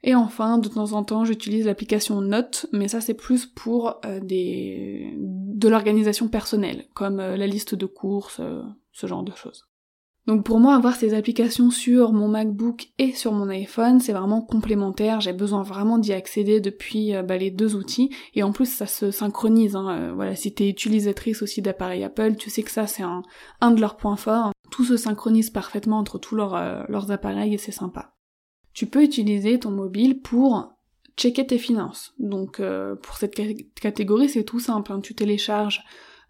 Et 0.03 0.15
enfin, 0.15 0.57
de 0.57 0.67
temps 0.67 0.91
en 0.91 1.03
temps, 1.03 1.23
j'utilise 1.23 1.65
l'application 1.65 2.19
Note, 2.19 2.65
mais 2.73 2.89
ça 2.89 2.99
c'est 2.99 3.13
plus 3.13 3.45
pour 3.45 4.01
euh, 4.05 4.19
des 4.19 5.13
de 5.17 5.69
l'organisation 5.69 6.27
personnelle, 6.27 6.85
comme 6.93 7.21
euh, 7.21 7.37
la 7.37 7.47
liste 7.47 7.73
de 7.73 7.85
courses, 7.85 8.41
euh, 8.41 8.61
ce 8.91 9.07
genre 9.07 9.23
de 9.23 9.33
choses. 9.33 9.69
Donc 10.27 10.45
pour 10.45 10.59
moi, 10.59 10.75
avoir 10.75 10.95
ces 10.95 11.13
applications 11.13 11.69
sur 11.69 12.11
mon 12.11 12.27
MacBook 12.27 12.89
et 12.97 13.13
sur 13.13 13.31
mon 13.31 13.47
iPhone, 13.49 14.01
c'est 14.01 14.13
vraiment 14.13 14.41
complémentaire. 14.41 15.21
J'ai 15.21 15.33
besoin 15.33 15.63
vraiment 15.63 15.97
d'y 15.97 16.13
accéder 16.13 16.61
depuis 16.61 17.11
bah, 17.27 17.35
les 17.35 17.51
deux 17.51 17.75
outils. 17.75 18.09
Et 18.33 18.41
en 18.41 18.53
plus, 18.53 18.67
ça 18.67 18.85
se 18.85 19.11
synchronise. 19.11 19.75
Hein. 19.75 20.13
voilà, 20.15 20.37
si 20.37 20.53
t'es 20.53 20.69
utilisatrice 20.69 21.41
aussi 21.41 21.61
d'appareils 21.61 22.05
Apple, 22.05 22.37
tu 22.37 22.49
sais 22.49 22.63
que 22.63 22.71
ça, 22.71 22.87
c'est 22.87 23.03
un, 23.03 23.21
un 23.59 23.71
de 23.71 23.81
leurs 23.81 23.97
points 23.97 24.15
forts. 24.15 24.53
Tout 24.71 24.85
se 24.85 24.95
synchronise 24.95 25.49
parfaitement 25.49 25.99
entre 25.99 26.17
tous 26.19 26.35
leurs, 26.35 26.89
leurs 26.89 27.11
appareils 27.11 27.53
et 27.53 27.57
c'est 27.57 27.73
sympa 27.73 28.13
tu 28.73 28.87
peux 28.87 29.03
utiliser 29.03 29.59
ton 29.59 29.71
mobile 29.71 30.21
pour 30.21 30.73
checker 31.17 31.45
tes 31.45 31.57
finances. 31.57 32.13
Donc 32.19 32.59
euh, 32.59 32.95
pour 32.95 33.15
cette 33.17 33.35
catégorie, 33.79 34.29
c'est 34.29 34.43
tout 34.43 34.59
simple. 34.59 34.91
Hein. 34.91 35.01
Tu 35.01 35.13
télécharges 35.13 35.83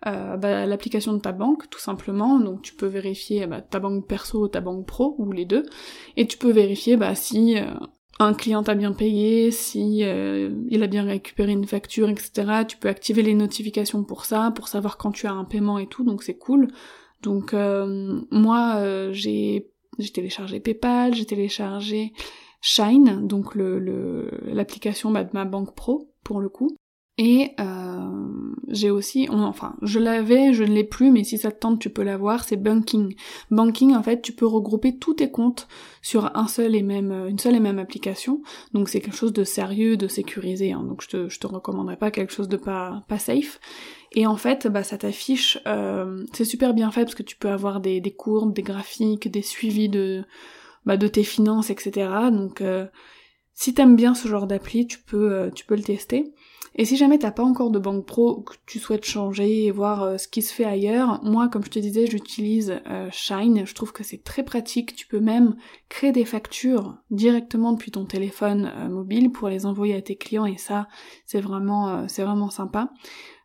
euh, 0.06 0.36
bah, 0.36 0.65
l'application 0.65 1.13
de 1.13 1.19
ta 1.19 1.32
banque, 1.32 1.69
tout 1.69 1.79
simplement. 1.79 2.39
Donc 2.39 2.62
tu 2.62 2.75
peux 2.75 2.88
vérifier 2.88 3.47
bah, 3.47 3.62
ta 3.62 3.79
banque 3.79 4.08
perso, 4.08 4.47
ta 4.47 4.62
banque 4.62 4.86
pro, 4.86 5.15
ou 5.17 5.32
les 5.32 5.45
deux. 5.45 5.65
Et 6.17 6.27
tu 6.27 6.38
peux 6.38 6.51
vérifier 6.51 6.97
bah, 6.97 7.15
si 7.15 7.58
euh, 7.58 7.65
un 8.19 8.34
client 8.34 8.63
t'a 8.63 8.75
bien 8.75 8.91
payé, 8.91 9.51
si 9.51 9.99
il 9.99 10.84
a 10.84 10.88
bien 10.88 11.03
récupéré 11.03 11.51
une 11.51 11.65
facture, 11.65 12.10
etc. 12.10 12.63
Tu 12.67 12.77
peux 12.77 12.88
activer 12.88 13.23
les 13.23 13.34
notifications 13.34 14.03
pour 14.03 14.25
ça, 14.25 14.51
pour 14.51 14.67
savoir 14.67 14.97
quand 14.97 15.12
tu 15.12 15.25
as 15.25 15.32
un 15.32 15.45
paiement 15.45 15.79
et 15.79 15.88
tout. 15.88 16.03
Donc 16.03 16.21
c'est 16.21 16.38
cool. 16.38 16.67
Donc 17.23 17.53
moi, 17.53 19.12
j'ai 19.12 19.73
j'ai 19.99 20.12
téléchargé 20.12 20.60
PayPal, 20.60 21.13
j'ai 21.13 21.25
téléchargé 21.25 22.13
Shine, 22.62 23.27
donc 23.27 23.56
l'application 23.56 25.12
le, 25.12 25.23
de 25.23 25.29
ma 25.34 25.45
banque 25.45 25.75
pro 25.75 26.13
pour 26.23 26.39
le 26.39 26.49
coup. 26.49 26.75
Et 27.19 27.51
euh, 27.60 28.53
j'ai 28.69 28.89
aussi, 28.89 29.27
enfin, 29.29 29.75
je 29.84 29.99
l'avais, 29.99 30.51
je 30.51 30.63
ne 30.63 30.73
l'ai 30.73 30.84
plus, 30.84 31.12
mais 31.12 31.23
si 31.23 31.38
ça 31.38 31.51
te 31.51 31.60
tente, 31.60 31.79
tu 31.79 31.91
peux 31.91 32.01
l'avoir, 32.01 32.43
c'est 32.43 32.56
Banking. 32.56 33.13
Banking, 33.51 33.93
en 33.93 34.01
fait, 34.01 34.21
tu 34.23 34.32
peux 34.34 34.47
regrouper 34.47 34.97
tous 34.97 35.15
tes 35.15 35.29
comptes 35.29 35.67
sur 36.01 36.36
un 36.36 36.47
seul 36.47 36.73
et 36.73 36.82
même, 36.82 37.12
une 37.12 37.38
seule 37.38 37.56
et 37.56 37.60
même 37.60 37.77
application. 37.77 38.41
Donc 38.73 38.89
c'est 38.89 38.99
quelque 38.99 39.15
chose 39.15 39.34
de 39.34 39.43
sérieux, 39.43 39.95
de 39.95 40.08
sécurisé. 40.08 40.71
Hein. 40.71 40.84
Donc 40.88 41.03
je 41.03 41.10
te, 41.10 41.29
je 41.29 41.39
te 41.39 41.45
recommanderais 41.45 41.97
pas 41.97 42.10
quelque 42.10 42.34
chose 42.34 42.49
de 42.49 42.58
pas, 42.58 43.03
pas 43.08 43.19
safe. 43.19 43.60
Et 44.13 44.28
en 44.28 44.38
fait, 44.38 44.67
bah, 44.67 44.84
ça 44.84 44.97
t'affiche, 44.97 45.58
euh, 45.67 46.23
c'est 46.34 46.45
super 46.45 46.73
bien 46.73 46.91
fait 46.91 47.04
parce 47.04 47.15
que 47.15 47.23
tu 47.23 47.36
peux 47.36 47.49
avoir 47.49 47.80
des, 47.80 48.02
courbes, 48.15 48.54
des 48.54 48.62
graphiques, 48.62 49.30
des 49.30 49.41
suivis 49.41 49.89
de, 49.89 50.23
bah, 50.86 50.97
de 50.97 51.08
tes 51.08 51.23
finances, 51.23 51.71
etc. 51.71 52.30
Donc, 52.32 52.62
euh, 52.62 52.86
si 53.54 53.73
t'aimes 53.73 53.95
bien 53.95 54.13
ce 54.13 54.28
genre 54.28 54.45
d'appli, 54.45 54.86
tu 54.86 54.99
peux, 54.99 55.34
euh, 55.34 55.49
tu 55.49 55.65
peux 55.65 55.76
le 55.76 55.82
tester. 55.82 56.32
Et 56.76 56.86
si 56.86 56.95
jamais 56.95 57.19
t'as 57.19 57.32
pas 57.32 57.43
encore 57.43 57.69
de 57.69 57.78
banque 57.78 58.06
pro, 58.06 58.41
que 58.41 58.56
tu 58.65 58.80
souhaites 58.80 59.06
changer 59.06 59.65
et 59.65 59.71
voir 59.71 60.19
ce 60.19 60.28
qui 60.28 60.41
se 60.41 60.52
fait 60.52 60.65
ailleurs, 60.65 61.23
moi, 61.23 61.47
comme 61.47 61.63
je 61.63 61.69
te 61.69 61.78
disais, 61.78 62.08
j'utilise 62.08 62.82
Shine. 63.12 63.67
Je 63.67 63.76
trouve 63.76 63.93
que 63.93 64.04
c'est 64.04 64.23
très 64.23 64.41
pratique. 64.41 64.95
Tu 64.95 65.06
peux 65.06 65.19
même 65.19 65.56
créer 65.89 66.12
des 66.12 66.26
factures 66.26 66.97
directement 67.12 67.73
depuis 67.73 67.91
ton 67.91 68.06
téléphone 68.06 68.73
mobile 68.89 69.32
pour 69.32 69.49
les 69.49 69.67
envoyer 69.67 69.93
à 69.93 70.02
tes 70.02 70.15
clients 70.15 70.47
et 70.47 70.58
ça, 70.58 70.88
c'est 71.28 71.41
vraiment, 71.41 72.08
c'est 72.08 72.23
vraiment 72.23 72.49
sympa. 72.49 72.89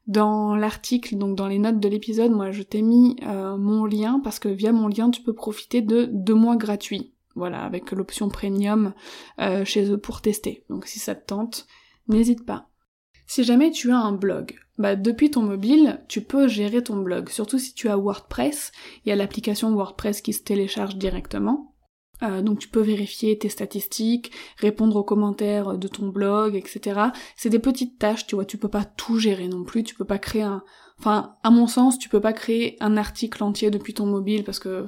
Dans 0.09 0.57
l'article, 0.57 1.16
donc 1.16 1.37
dans 1.37 1.47
les 1.47 1.59
notes 1.59 1.81
de 1.81 1.88
l'épisode, 1.88 2.33
moi 2.33 2.51
je 2.51 2.62
t'ai 2.62 2.83
mis 2.83 3.16
mon 3.23 3.85
lien 3.85 4.21
parce 4.25 4.38
que 4.38 4.49
via 4.49 4.73
mon 4.73 4.88
lien 4.88 5.11
tu 5.11 5.23
peux 5.23 5.35
profiter 5.35 5.83
de 5.83 6.09
deux 6.11 6.35
mois 6.35 6.57
gratuits 6.57 7.12
voilà, 7.38 7.64
avec 7.64 7.92
l'option 7.92 8.29
premium 8.29 8.92
euh, 9.40 9.64
chez 9.64 9.90
eux 9.90 9.99
pour 9.99 10.21
tester. 10.21 10.64
Donc 10.68 10.87
si 10.87 10.99
ça 10.99 11.14
te 11.14 11.25
tente, 11.25 11.66
n'hésite 12.09 12.44
pas. 12.44 12.68
Si 13.27 13.44
jamais 13.44 13.71
tu 13.71 13.90
as 13.90 13.99
un 13.99 14.12
blog, 14.12 14.59
bah 14.79 14.97
depuis 14.97 15.31
ton 15.31 15.42
mobile, 15.42 16.03
tu 16.09 16.23
peux 16.23 16.49
gérer 16.49 16.83
ton 16.83 16.97
blog. 16.97 17.29
Surtout 17.29 17.59
si 17.59 17.75
tu 17.75 17.88
as 17.88 17.97
WordPress, 17.97 18.73
il 19.05 19.11
y 19.11 19.12
a 19.12 19.16
l'application 19.16 19.73
WordPress 19.73 20.21
qui 20.21 20.33
se 20.33 20.42
télécharge 20.42 20.97
directement. 20.97 21.67
Euh, 22.22 22.42
donc 22.42 22.59
tu 22.59 22.68
peux 22.68 22.81
vérifier 22.81 23.38
tes 23.38 23.48
statistiques, 23.48 24.33
répondre 24.57 24.96
aux 24.96 25.04
commentaires 25.04 25.78
de 25.78 25.88
ton 25.88 26.09
blog, 26.09 26.57
etc. 26.57 27.00
C'est 27.37 27.50
des 27.50 27.59
petites 27.59 27.98
tâches, 27.98 28.26
tu 28.26 28.35
vois, 28.35 28.44
tu 28.44 28.59
peux 28.59 28.68
pas 28.68 28.85
tout 28.85 29.18
gérer 29.18 29.48
non 29.48 29.64
plus, 29.64 29.85
tu 29.85 29.94
peux 29.94 30.04
pas 30.04 30.18
créer 30.18 30.42
un... 30.42 30.62
Enfin, 30.98 31.37
à 31.44 31.50
mon 31.50 31.66
sens, 31.66 31.98
tu 31.98 32.09
peux 32.09 32.20
pas 32.20 32.33
créer 32.33 32.76
un 32.81 32.96
article 32.96 33.44
entier 33.44 33.70
depuis 33.70 33.94
ton 33.94 34.07
mobile 34.07 34.42
parce 34.42 34.59
que 34.59 34.87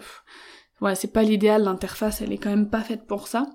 voilà, 0.81 0.95
c'est 0.95 1.13
pas 1.13 1.23
l'idéal, 1.23 1.63
l'interface 1.63 2.21
elle 2.21 2.33
est 2.33 2.39
quand 2.39 2.51
même 2.51 2.71
pas 2.71 2.83
faite 2.83 3.07
pour 3.07 3.29
ça. 3.29 3.47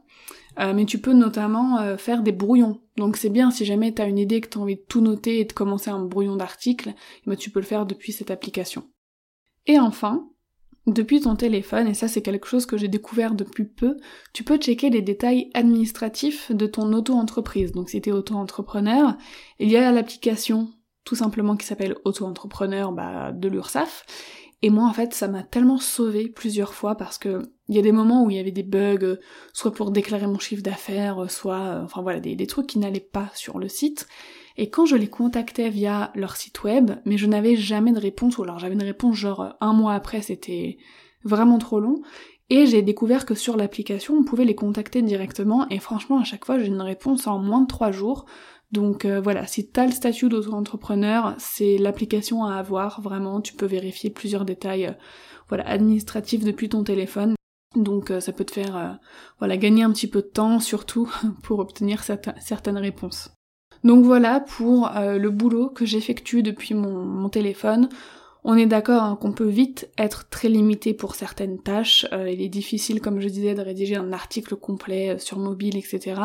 Euh, 0.60 0.74
mais 0.74 0.86
tu 0.86 1.00
peux 1.00 1.14
notamment 1.14 1.80
euh, 1.80 1.98
faire 1.98 2.24
des 2.24 2.32
brouillons. 2.32 2.82
Donc 2.96 3.18
c'est 3.18 3.30
bien 3.30 3.52
si 3.52 3.66
jamais 3.66 3.92
t'as 3.92 4.08
une 4.08 4.18
idée 4.18 4.40
que 4.40 4.48
t'as 4.48 4.60
envie 4.60 4.78
de 4.78 4.86
tout 4.88 5.02
noter 5.02 5.40
et 5.40 5.46
de 5.46 5.52
commencer 5.52 5.90
un 5.90 6.00
brouillon 6.00 6.38
d'article, 6.38 6.94
eh 6.96 7.30
ben, 7.30 7.36
tu 7.36 7.50
peux 7.50 7.60
le 7.60 7.66
faire 7.66 7.86
depuis 7.86 8.14
cette 8.14 8.32
application. 8.32 8.90
Et 9.66 9.80
enfin, 9.80 10.30
depuis 10.88 11.22
ton 11.22 11.36
téléphone, 11.36 11.88
et 11.88 11.94
ça 11.94 12.08
c'est 12.08 12.22
quelque 12.22 12.48
chose 12.48 12.66
que 12.66 12.78
j'ai 12.78 12.88
découvert 12.88 13.34
depuis 13.34 13.66
peu, 13.66 13.98
tu 14.34 14.44
peux 14.44 14.58
checker 14.58 14.90
les 14.90 15.02
détails 15.02 15.50
administratifs 15.54 16.52
de 16.52 16.68
ton 16.68 16.94
auto-entreprise. 16.94 17.72
Donc 17.72 17.90
si 17.90 18.02
t'es 18.02 18.12
auto-entrepreneur, 18.12 19.18
il 19.60 19.70
y 19.70 19.78
a 19.78 19.92
l'application 19.92 20.70
tout 21.04 21.16
simplement 21.16 21.56
qui 21.56 21.66
s'appelle 21.66 21.96
auto-entrepreneur 22.04 22.92
bah, 22.92 23.32
de 23.32 23.48
l'URSSAF, 23.48 24.06
et 24.62 24.72
moi, 24.72 24.88
en 24.88 24.94
fait, 24.94 25.14
ça 25.14 25.28
m'a 25.28 25.44
tellement 25.44 25.78
sauvé 25.78 26.28
plusieurs 26.28 26.74
fois 26.74 26.96
parce 26.96 27.20
que 27.20 27.44
il 27.68 27.76
y 27.76 27.80
a 27.80 27.84
des 27.84 27.92
moments 27.92 28.24
où 28.24 28.32
il 28.32 28.38
y 28.38 28.40
avait 28.40 28.50
des 28.50 28.64
bugs, 28.64 28.98
euh, 29.04 29.20
soit 29.54 29.72
pour 29.72 29.92
déclarer 29.92 30.26
mon 30.26 30.40
chiffre 30.40 30.64
d'affaires, 30.64 31.24
euh, 31.24 31.28
soit, 31.28 31.60
euh, 31.60 31.84
enfin 31.84 32.02
voilà, 32.02 32.20
des, 32.20 32.36
des 32.36 32.48
trucs 32.48 32.66
qui 32.66 32.80
n'allaient 32.80 33.00
pas 33.00 33.30
sur 33.36 33.60
le 33.60 33.68
site. 33.68 34.08
Et 34.58 34.70
quand 34.70 34.86
je 34.86 34.96
les 34.96 35.08
contactais 35.08 35.70
via 35.70 36.12
leur 36.16 36.36
site 36.36 36.64
web, 36.64 36.92
mais 37.06 37.18
je 37.18 37.26
n'avais 37.26 37.56
jamais 37.56 37.92
de 37.92 38.00
réponse, 38.00 38.38
ou 38.38 38.44
alors 38.44 38.60
j'avais 38.60 38.76
une 38.76 38.84
réponse 38.84 39.16
genre 39.16 39.56
un 39.60 39.74
mois 39.74 39.94
après, 39.94 40.22
c'était 40.22 40.78
vraiment 41.24 41.58
trop 41.58 41.80
long. 41.80 42.02
Et 42.50 42.68
j'ai 42.68 42.84
découvert 42.84 43.26
que 43.26 43.34
sur 43.34 43.58
l'application, 43.58 44.16
on 44.16 44.24
pouvait 44.24 44.46
les 44.46 44.56
contacter 44.56 45.02
directement, 45.02 45.68
et 45.70 45.80
franchement, 45.80 46.20
à 46.20 46.24
chaque 46.24 46.46
fois, 46.46 46.60
j'ai 46.60 46.68
une 46.68 46.82
réponse 46.82 47.28
en 47.28 47.40
moins 47.40 47.62
de 47.62 47.68
trois 47.68 47.92
jours. 47.92 48.26
Donc 48.72 49.06
euh, 49.06 49.22
voilà, 49.22 49.48
si 49.48 49.70
t'as 49.70 49.86
le 49.86 49.92
statut 49.92 50.30
d'auto-entrepreneur, 50.30 51.36
c'est 51.38 51.78
l'application 51.78 52.46
à 52.46 52.56
avoir, 52.56 53.02
vraiment, 53.02 53.42
tu 53.42 53.54
peux 53.54 53.66
vérifier 53.66 54.10
plusieurs 54.10 54.46
détails 54.46 54.88
euh, 54.88 54.94
voilà, 55.50 55.68
administratifs 55.68 56.44
depuis 56.44 56.70
ton 56.70 56.84
téléphone. 56.84 57.36
Donc 57.76 58.12
euh, 58.12 58.20
ça 58.20 58.32
peut 58.32 58.46
te 58.46 58.54
faire 58.54 59.00
voilà, 59.40 59.58
gagner 59.58 59.84
un 59.84 59.92
petit 59.92 60.08
peu 60.08 60.22
de 60.22 60.28
temps, 60.28 60.60
surtout 60.60 61.12
pour 61.44 61.60
obtenir 61.60 62.04
certaines 62.04 62.78
réponses. 62.78 63.35
Donc 63.86 64.04
voilà 64.04 64.42
pour 64.42 64.90
le 64.96 65.30
boulot 65.30 65.70
que 65.70 65.86
j'effectue 65.86 66.44
depuis 66.44 66.74
mon 66.74 67.30
téléphone. 67.30 67.88
On 68.48 68.56
est 68.56 68.68
d'accord 68.68 69.02
hein, 69.02 69.18
qu'on 69.20 69.32
peut 69.32 69.50
vite 69.50 69.90
être 69.98 70.30
très 70.30 70.50
limité 70.50 70.94
pour 70.94 71.16
certaines 71.16 71.58
tâches. 71.60 72.06
Euh, 72.14 72.30
il 72.30 72.44
est 72.44 72.48
difficile, 72.48 73.02
comme 73.02 73.20
je 73.20 73.28
disais, 73.28 73.56
de 73.56 73.62
rédiger 73.62 73.96
un 73.96 74.14
article 74.14 74.56
complet 74.56 75.16
euh, 75.16 75.18
sur 75.18 75.40
mobile, 75.40 75.76
etc. 75.76 76.22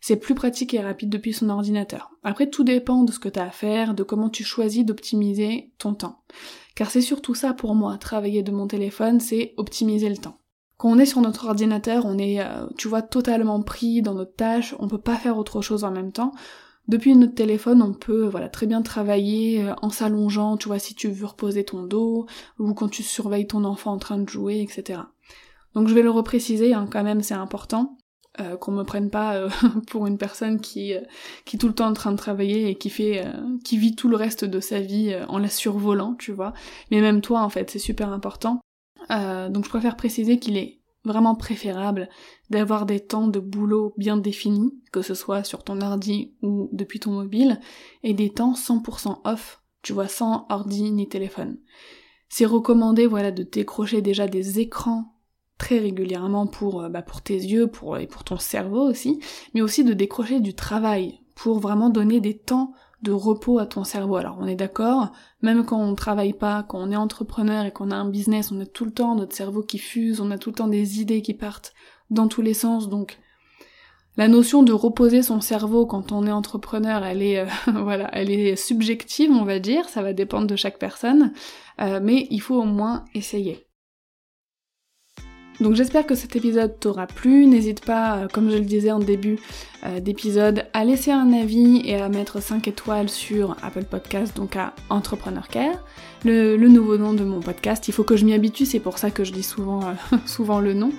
C'est 0.00 0.16
plus 0.16 0.34
pratique 0.34 0.74
et 0.74 0.80
rapide 0.80 1.10
depuis 1.10 1.32
son 1.32 1.48
ordinateur. 1.48 2.10
Après, 2.24 2.50
tout 2.50 2.64
dépend 2.64 3.04
de 3.04 3.12
ce 3.12 3.20
que 3.20 3.28
tu 3.28 3.38
as 3.38 3.44
à 3.44 3.50
faire, 3.50 3.94
de 3.94 4.02
comment 4.02 4.30
tu 4.30 4.42
choisis 4.42 4.84
d'optimiser 4.84 5.70
ton 5.78 5.94
temps. 5.94 6.24
Car 6.74 6.90
c'est 6.90 7.00
surtout 7.00 7.36
ça 7.36 7.54
pour 7.54 7.76
moi, 7.76 7.98
travailler 7.98 8.42
de 8.42 8.50
mon 8.50 8.66
téléphone, 8.66 9.20
c'est 9.20 9.54
optimiser 9.56 10.08
le 10.08 10.16
temps. 10.16 10.38
Quand 10.76 10.88
on 10.88 10.98
est 10.98 11.06
sur 11.06 11.20
notre 11.20 11.46
ordinateur, 11.46 12.04
on 12.04 12.18
est, 12.18 12.40
euh, 12.40 12.66
tu 12.78 12.88
vois, 12.88 13.02
totalement 13.02 13.62
pris 13.62 14.02
dans 14.02 14.14
notre 14.14 14.34
tâche, 14.34 14.74
on 14.80 14.88
peut 14.88 14.98
pas 14.98 15.14
faire 15.14 15.38
autre 15.38 15.62
chose 15.62 15.84
en 15.84 15.92
même 15.92 16.10
temps. 16.10 16.32
Depuis 16.90 17.14
notre 17.14 17.36
téléphone, 17.36 17.82
on 17.82 17.92
peut 17.92 18.26
voilà 18.26 18.48
très 18.48 18.66
bien 18.66 18.82
travailler 18.82 19.62
euh, 19.62 19.74
en 19.80 19.90
s'allongeant, 19.90 20.56
tu 20.56 20.66
vois, 20.66 20.80
si 20.80 20.96
tu 20.96 21.08
veux 21.08 21.26
reposer 21.26 21.62
ton 21.64 21.84
dos, 21.84 22.26
ou 22.58 22.74
quand 22.74 22.88
tu 22.88 23.04
surveilles 23.04 23.46
ton 23.46 23.62
enfant 23.62 23.92
en 23.92 23.98
train 23.98 24.18
de 24.18 24.28
jouer, 24.28 24.60
etc. 24.60 25.02
Donc 25.76 25.86
je 25.86 25.94
vais 25.94 26.02
le 26.02 26.10
repréciser, 26.10 26.74
hein, 26.74 26.88
quand 26.90 27.04
même, 27.04 27.22
c'est 27.22 27.34
important. 27.34 27.96
Euh, 28.40 28.56
qu'on 28.56 28.72
me 28.72 28.82
prenne 28.82 29.08
pas 29.08 29.36
euh, 29.36 29.48
pour 29.86 30.08
une 30.08 30.18
personne 30.18 30.60
qui 30.60 30.92
qui 31.44 31.56
est 31.56 31.58
tout 31.60 31.68
le 31.68 31.74
temps 31.74 31.86
en 31.86 31.92
train 31.92 32.10
de 32.10 32.16
travailler 32.16 32.68
et 32.68 32.74
qui 32.74 32.90
fait 32.90 33.24
qui 33.64 33.78
vit 33.78 33.94
tout 33.94 34.08
le 34.08 34.16
reste 34.16 34.44
de 34.44 34.58
sa 34.58 34.80
vie 34.80 35.16
en 35.28 35.38
la 35.38 35.48
survolant, 35.48 36.16
tu 36.18 36.32
vois. 36.32 36.54
Mais 36.90 37.00
même 37.00 37.20
toi 37.20 37.42
en 37.42 37.50
fait, 37.50 37.70
c'est 37.70 37.78
super 37.78 38.08
important. 38.12 38.60
donc 39.08 39.64
je 39.64 39.68
préfère 39.68 39.96
préciser 39.96 40.40
qu'il 40.40 40.56
est 40.56 40.79
vraiment 41.04 41.34
préférable 41.34 42.08
d'avoir 42.50 42.86
des 42.86 43.00
temps 43.00 43.28
de 43.28 43.40
boulot 43.40 43.94
bien 43.96 44.16
définis, 44.16 44.74
que 44.92 45.02
ce 45.02 45.14
soit 45.14 45.44
sur 45.44 45.64
ton 45.64 45.80
ordi 45.80 46.34
ou 46.42 46.68
depuis 46.72 47.00
ton 47.00 47.12
mobile, 47.12 47.60
et 48.02 48.14
des 48.14 48.30
temps 48.30 48.54
100% 48.54 49.20
off, 49.24 49.62
tu 49.82 49.92
vois, 49.92 50.08
sans 50.08 50.46
ordi 50.50 50.90
ni 50.90 51.08
téléphone. 51.08 51.58
C'est 52.28 52.46
recommandé, 52.46 53.06
voilà, 53.06 53.32
de 53.32 53.42
décrocher 53.42 54.02
déjà 54.02 54.28
des 54.28 54.60
écrans 54.60 55.14
très 55.58 55.78
régulièrement 55.78 56.46
pour, 56.46 56.82
euh, 56.82 56.88
bah, 56.88 57.02
pour 57.02 57.22
tes 57.22 57.34
yeux 57.34 57.70
et 58.00 58.06
pour 58.06 58.24
ton 58.24 58.38
cerveau 58.38 58.88
aussi, 58.88 59.20
mais 59.54 59.60
aussi 59.60 59.84
de 59.84 59.92
décrocher 59.92 60.40
du 60.40 60.54
travail 60.54 61.20
pour 61.34 61.60
vraiment 61.60 61.90
donner 61.90 62.20
des 62.20 62.36
temps 62.36 62.72
de 63.02 63.12
repos 63.12 63.58
à 63.58 63.66
ton 63.66 63.84
cerveau. 63.84 64.16
Alors 64.16 64.36
on 64.40 64.46
est 64.46 64.54
d'accord, 64.54 65.12
même 65.42 65.64
quand 65.64 65.80
on 65.80 65.94
travaille 65.94 66.32
pas, 66.32 66.62
quand 66.62 66.78
on 66.78 66.90
est 66.90 66.96
entrepreneur 66.96 67.64
et 67.64 67.70
qu'on 67.70 67.90
a 67.90 67.96
un 67.96 68.08
business, 68.08 68.52
on 68.52 68.60
a 68.60 68.66
tout 68.66 68.84
le 68.84 68.90
temps 68.90 69.14
notre 69.14 69.34
cerveau 69.34 69.62
qui 69.62 69.78
fuse, 69.78 70.20
on 70.20 70.30
a 70.30 70.38
tout 70.38 70.50
le 70.50 70.56
temps 70.56 70.68
des 70.68 71.00
idées 71.00 71.22
qui 71.22 71.34
partent 71.34 71.72
dans 72.10 72.28
tous 72.28 72.42
les 72.42 72.54
sens, 72.54 72.88
donc 72.88 73.18
la 74.16 74.28
notion 74.28 74.62
de 74.62 74.72
reposer 74.72 75.22
son 75.22 75.40
cerveau 75.40 75.86
quand 75.86 76.12
on 76.12 76.26
est 76.26 76.32
entrepreneur, 76.32 77.04
elle 77.04 77.22
est 77.22 77.38
euh, 77.38 77.46
voilà, 77.82 78.10
elle 78.12 78.30
est 78.30 78.56
subjective, 78.56 79.30
on 79.30 79.44
va 79.44 79.58
dire, 79.58 79.88
ça 79.88 80.02
va 80.02 80.12
dépendre 80.12 80.46
de 80.46 80.56
chaque 80.56 80.78
personne, 80.78 81.32
euh, 81.80 82.00
mais 82.02 82.26
il 82.30 82.40
faut 82.40 82.56
au 82.56 82.64
moins 82.64 83.04
essayer. 83.14 83.69
Donc 85.60 85.74
j'espère 85.74 86.06
que 86.06 86.14
cet 86.14 86.36
épisode 86.36 86.80
t'aura 86.80 87.06
plu. 87.06 87.46
N'hésite 87.46 87.84
pas, 87.84 88.16
euh, 88.16 88.28
comme 88.32 88.50
je 88.50 88.56
le 88.56 88.64
disais 88.64 88.90
en 88.90 88.98
début 88.98 89.38
euh, 89.84 90.00
d'épisode, 90.00 90.64
à 90.72 90.84
laisser 90.84 91.10
un 91.10 91.32
avis 91.34 91.82
et 91.84 91.96
à 91.96 92.08
mettre 92.08 92.40
5 92.40 92.66
étoiles 92.66 93.10
sur 93.10 93.56
Apple 93.62 93.84
Podcast, 93.84 94.34
donc 94.34 94.56
à 94.56 94.72
Entrepreneur 94.88 95.48
Care, 95.48 95.84
le, 96.24 96.56
nouveau 96.56 96.96
nom 96.96 97.12
de 97.12 97.24
mon 97.24 97.40
podcast. 97.40 97.88
Il 97.88 97.92
faut 97.92 98.04
que 98.04 98.16
je 98.16 98.24
m'y 98.24 98.32
habitue, 98.32 98.64
c'est 98.64 98.80
pour 98.80 98.96
ça 98.96 99.10
que 99.10 99.22
je 99.22 99.32
dis 99.32 99.42
souvent, 99.42 99.82
euh, 99.82 100.16
souvent 100.26 100.60
le 100.60 100.72
nom. 100.72 100.92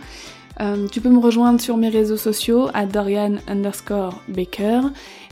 tu 0.91 1.01
peux 1.01 1.09
me 1.09 1.19
rejoindre 1.19 1.59
sur 1.59 1.75
mes 1.75 1.89
réseaux 1.89 2.17
sociaux 2.17 2.67
à 2.75 2.85
Dorian 2.85 3.37
underscore 3.47 4.21
Baker. 4.27 4.81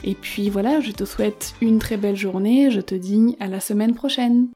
Et 0.03 0.15
puis 0.15 0.49
voilà, 0.49 0.79
je 0.79 0.91
te 0.91 1.05
souhaite 1.05 1.53
une 1.61 1.77
très 1.77 1.97
belle 1.97 2.15
journée. 2.15 2.71
Je 2.71 2.81
te 2.81 2.95
dis 2.95 3.37
à 3.39 3.47
la 3.47 3.59
semaine 3.59 3.93
prochaine. 3.93 4.47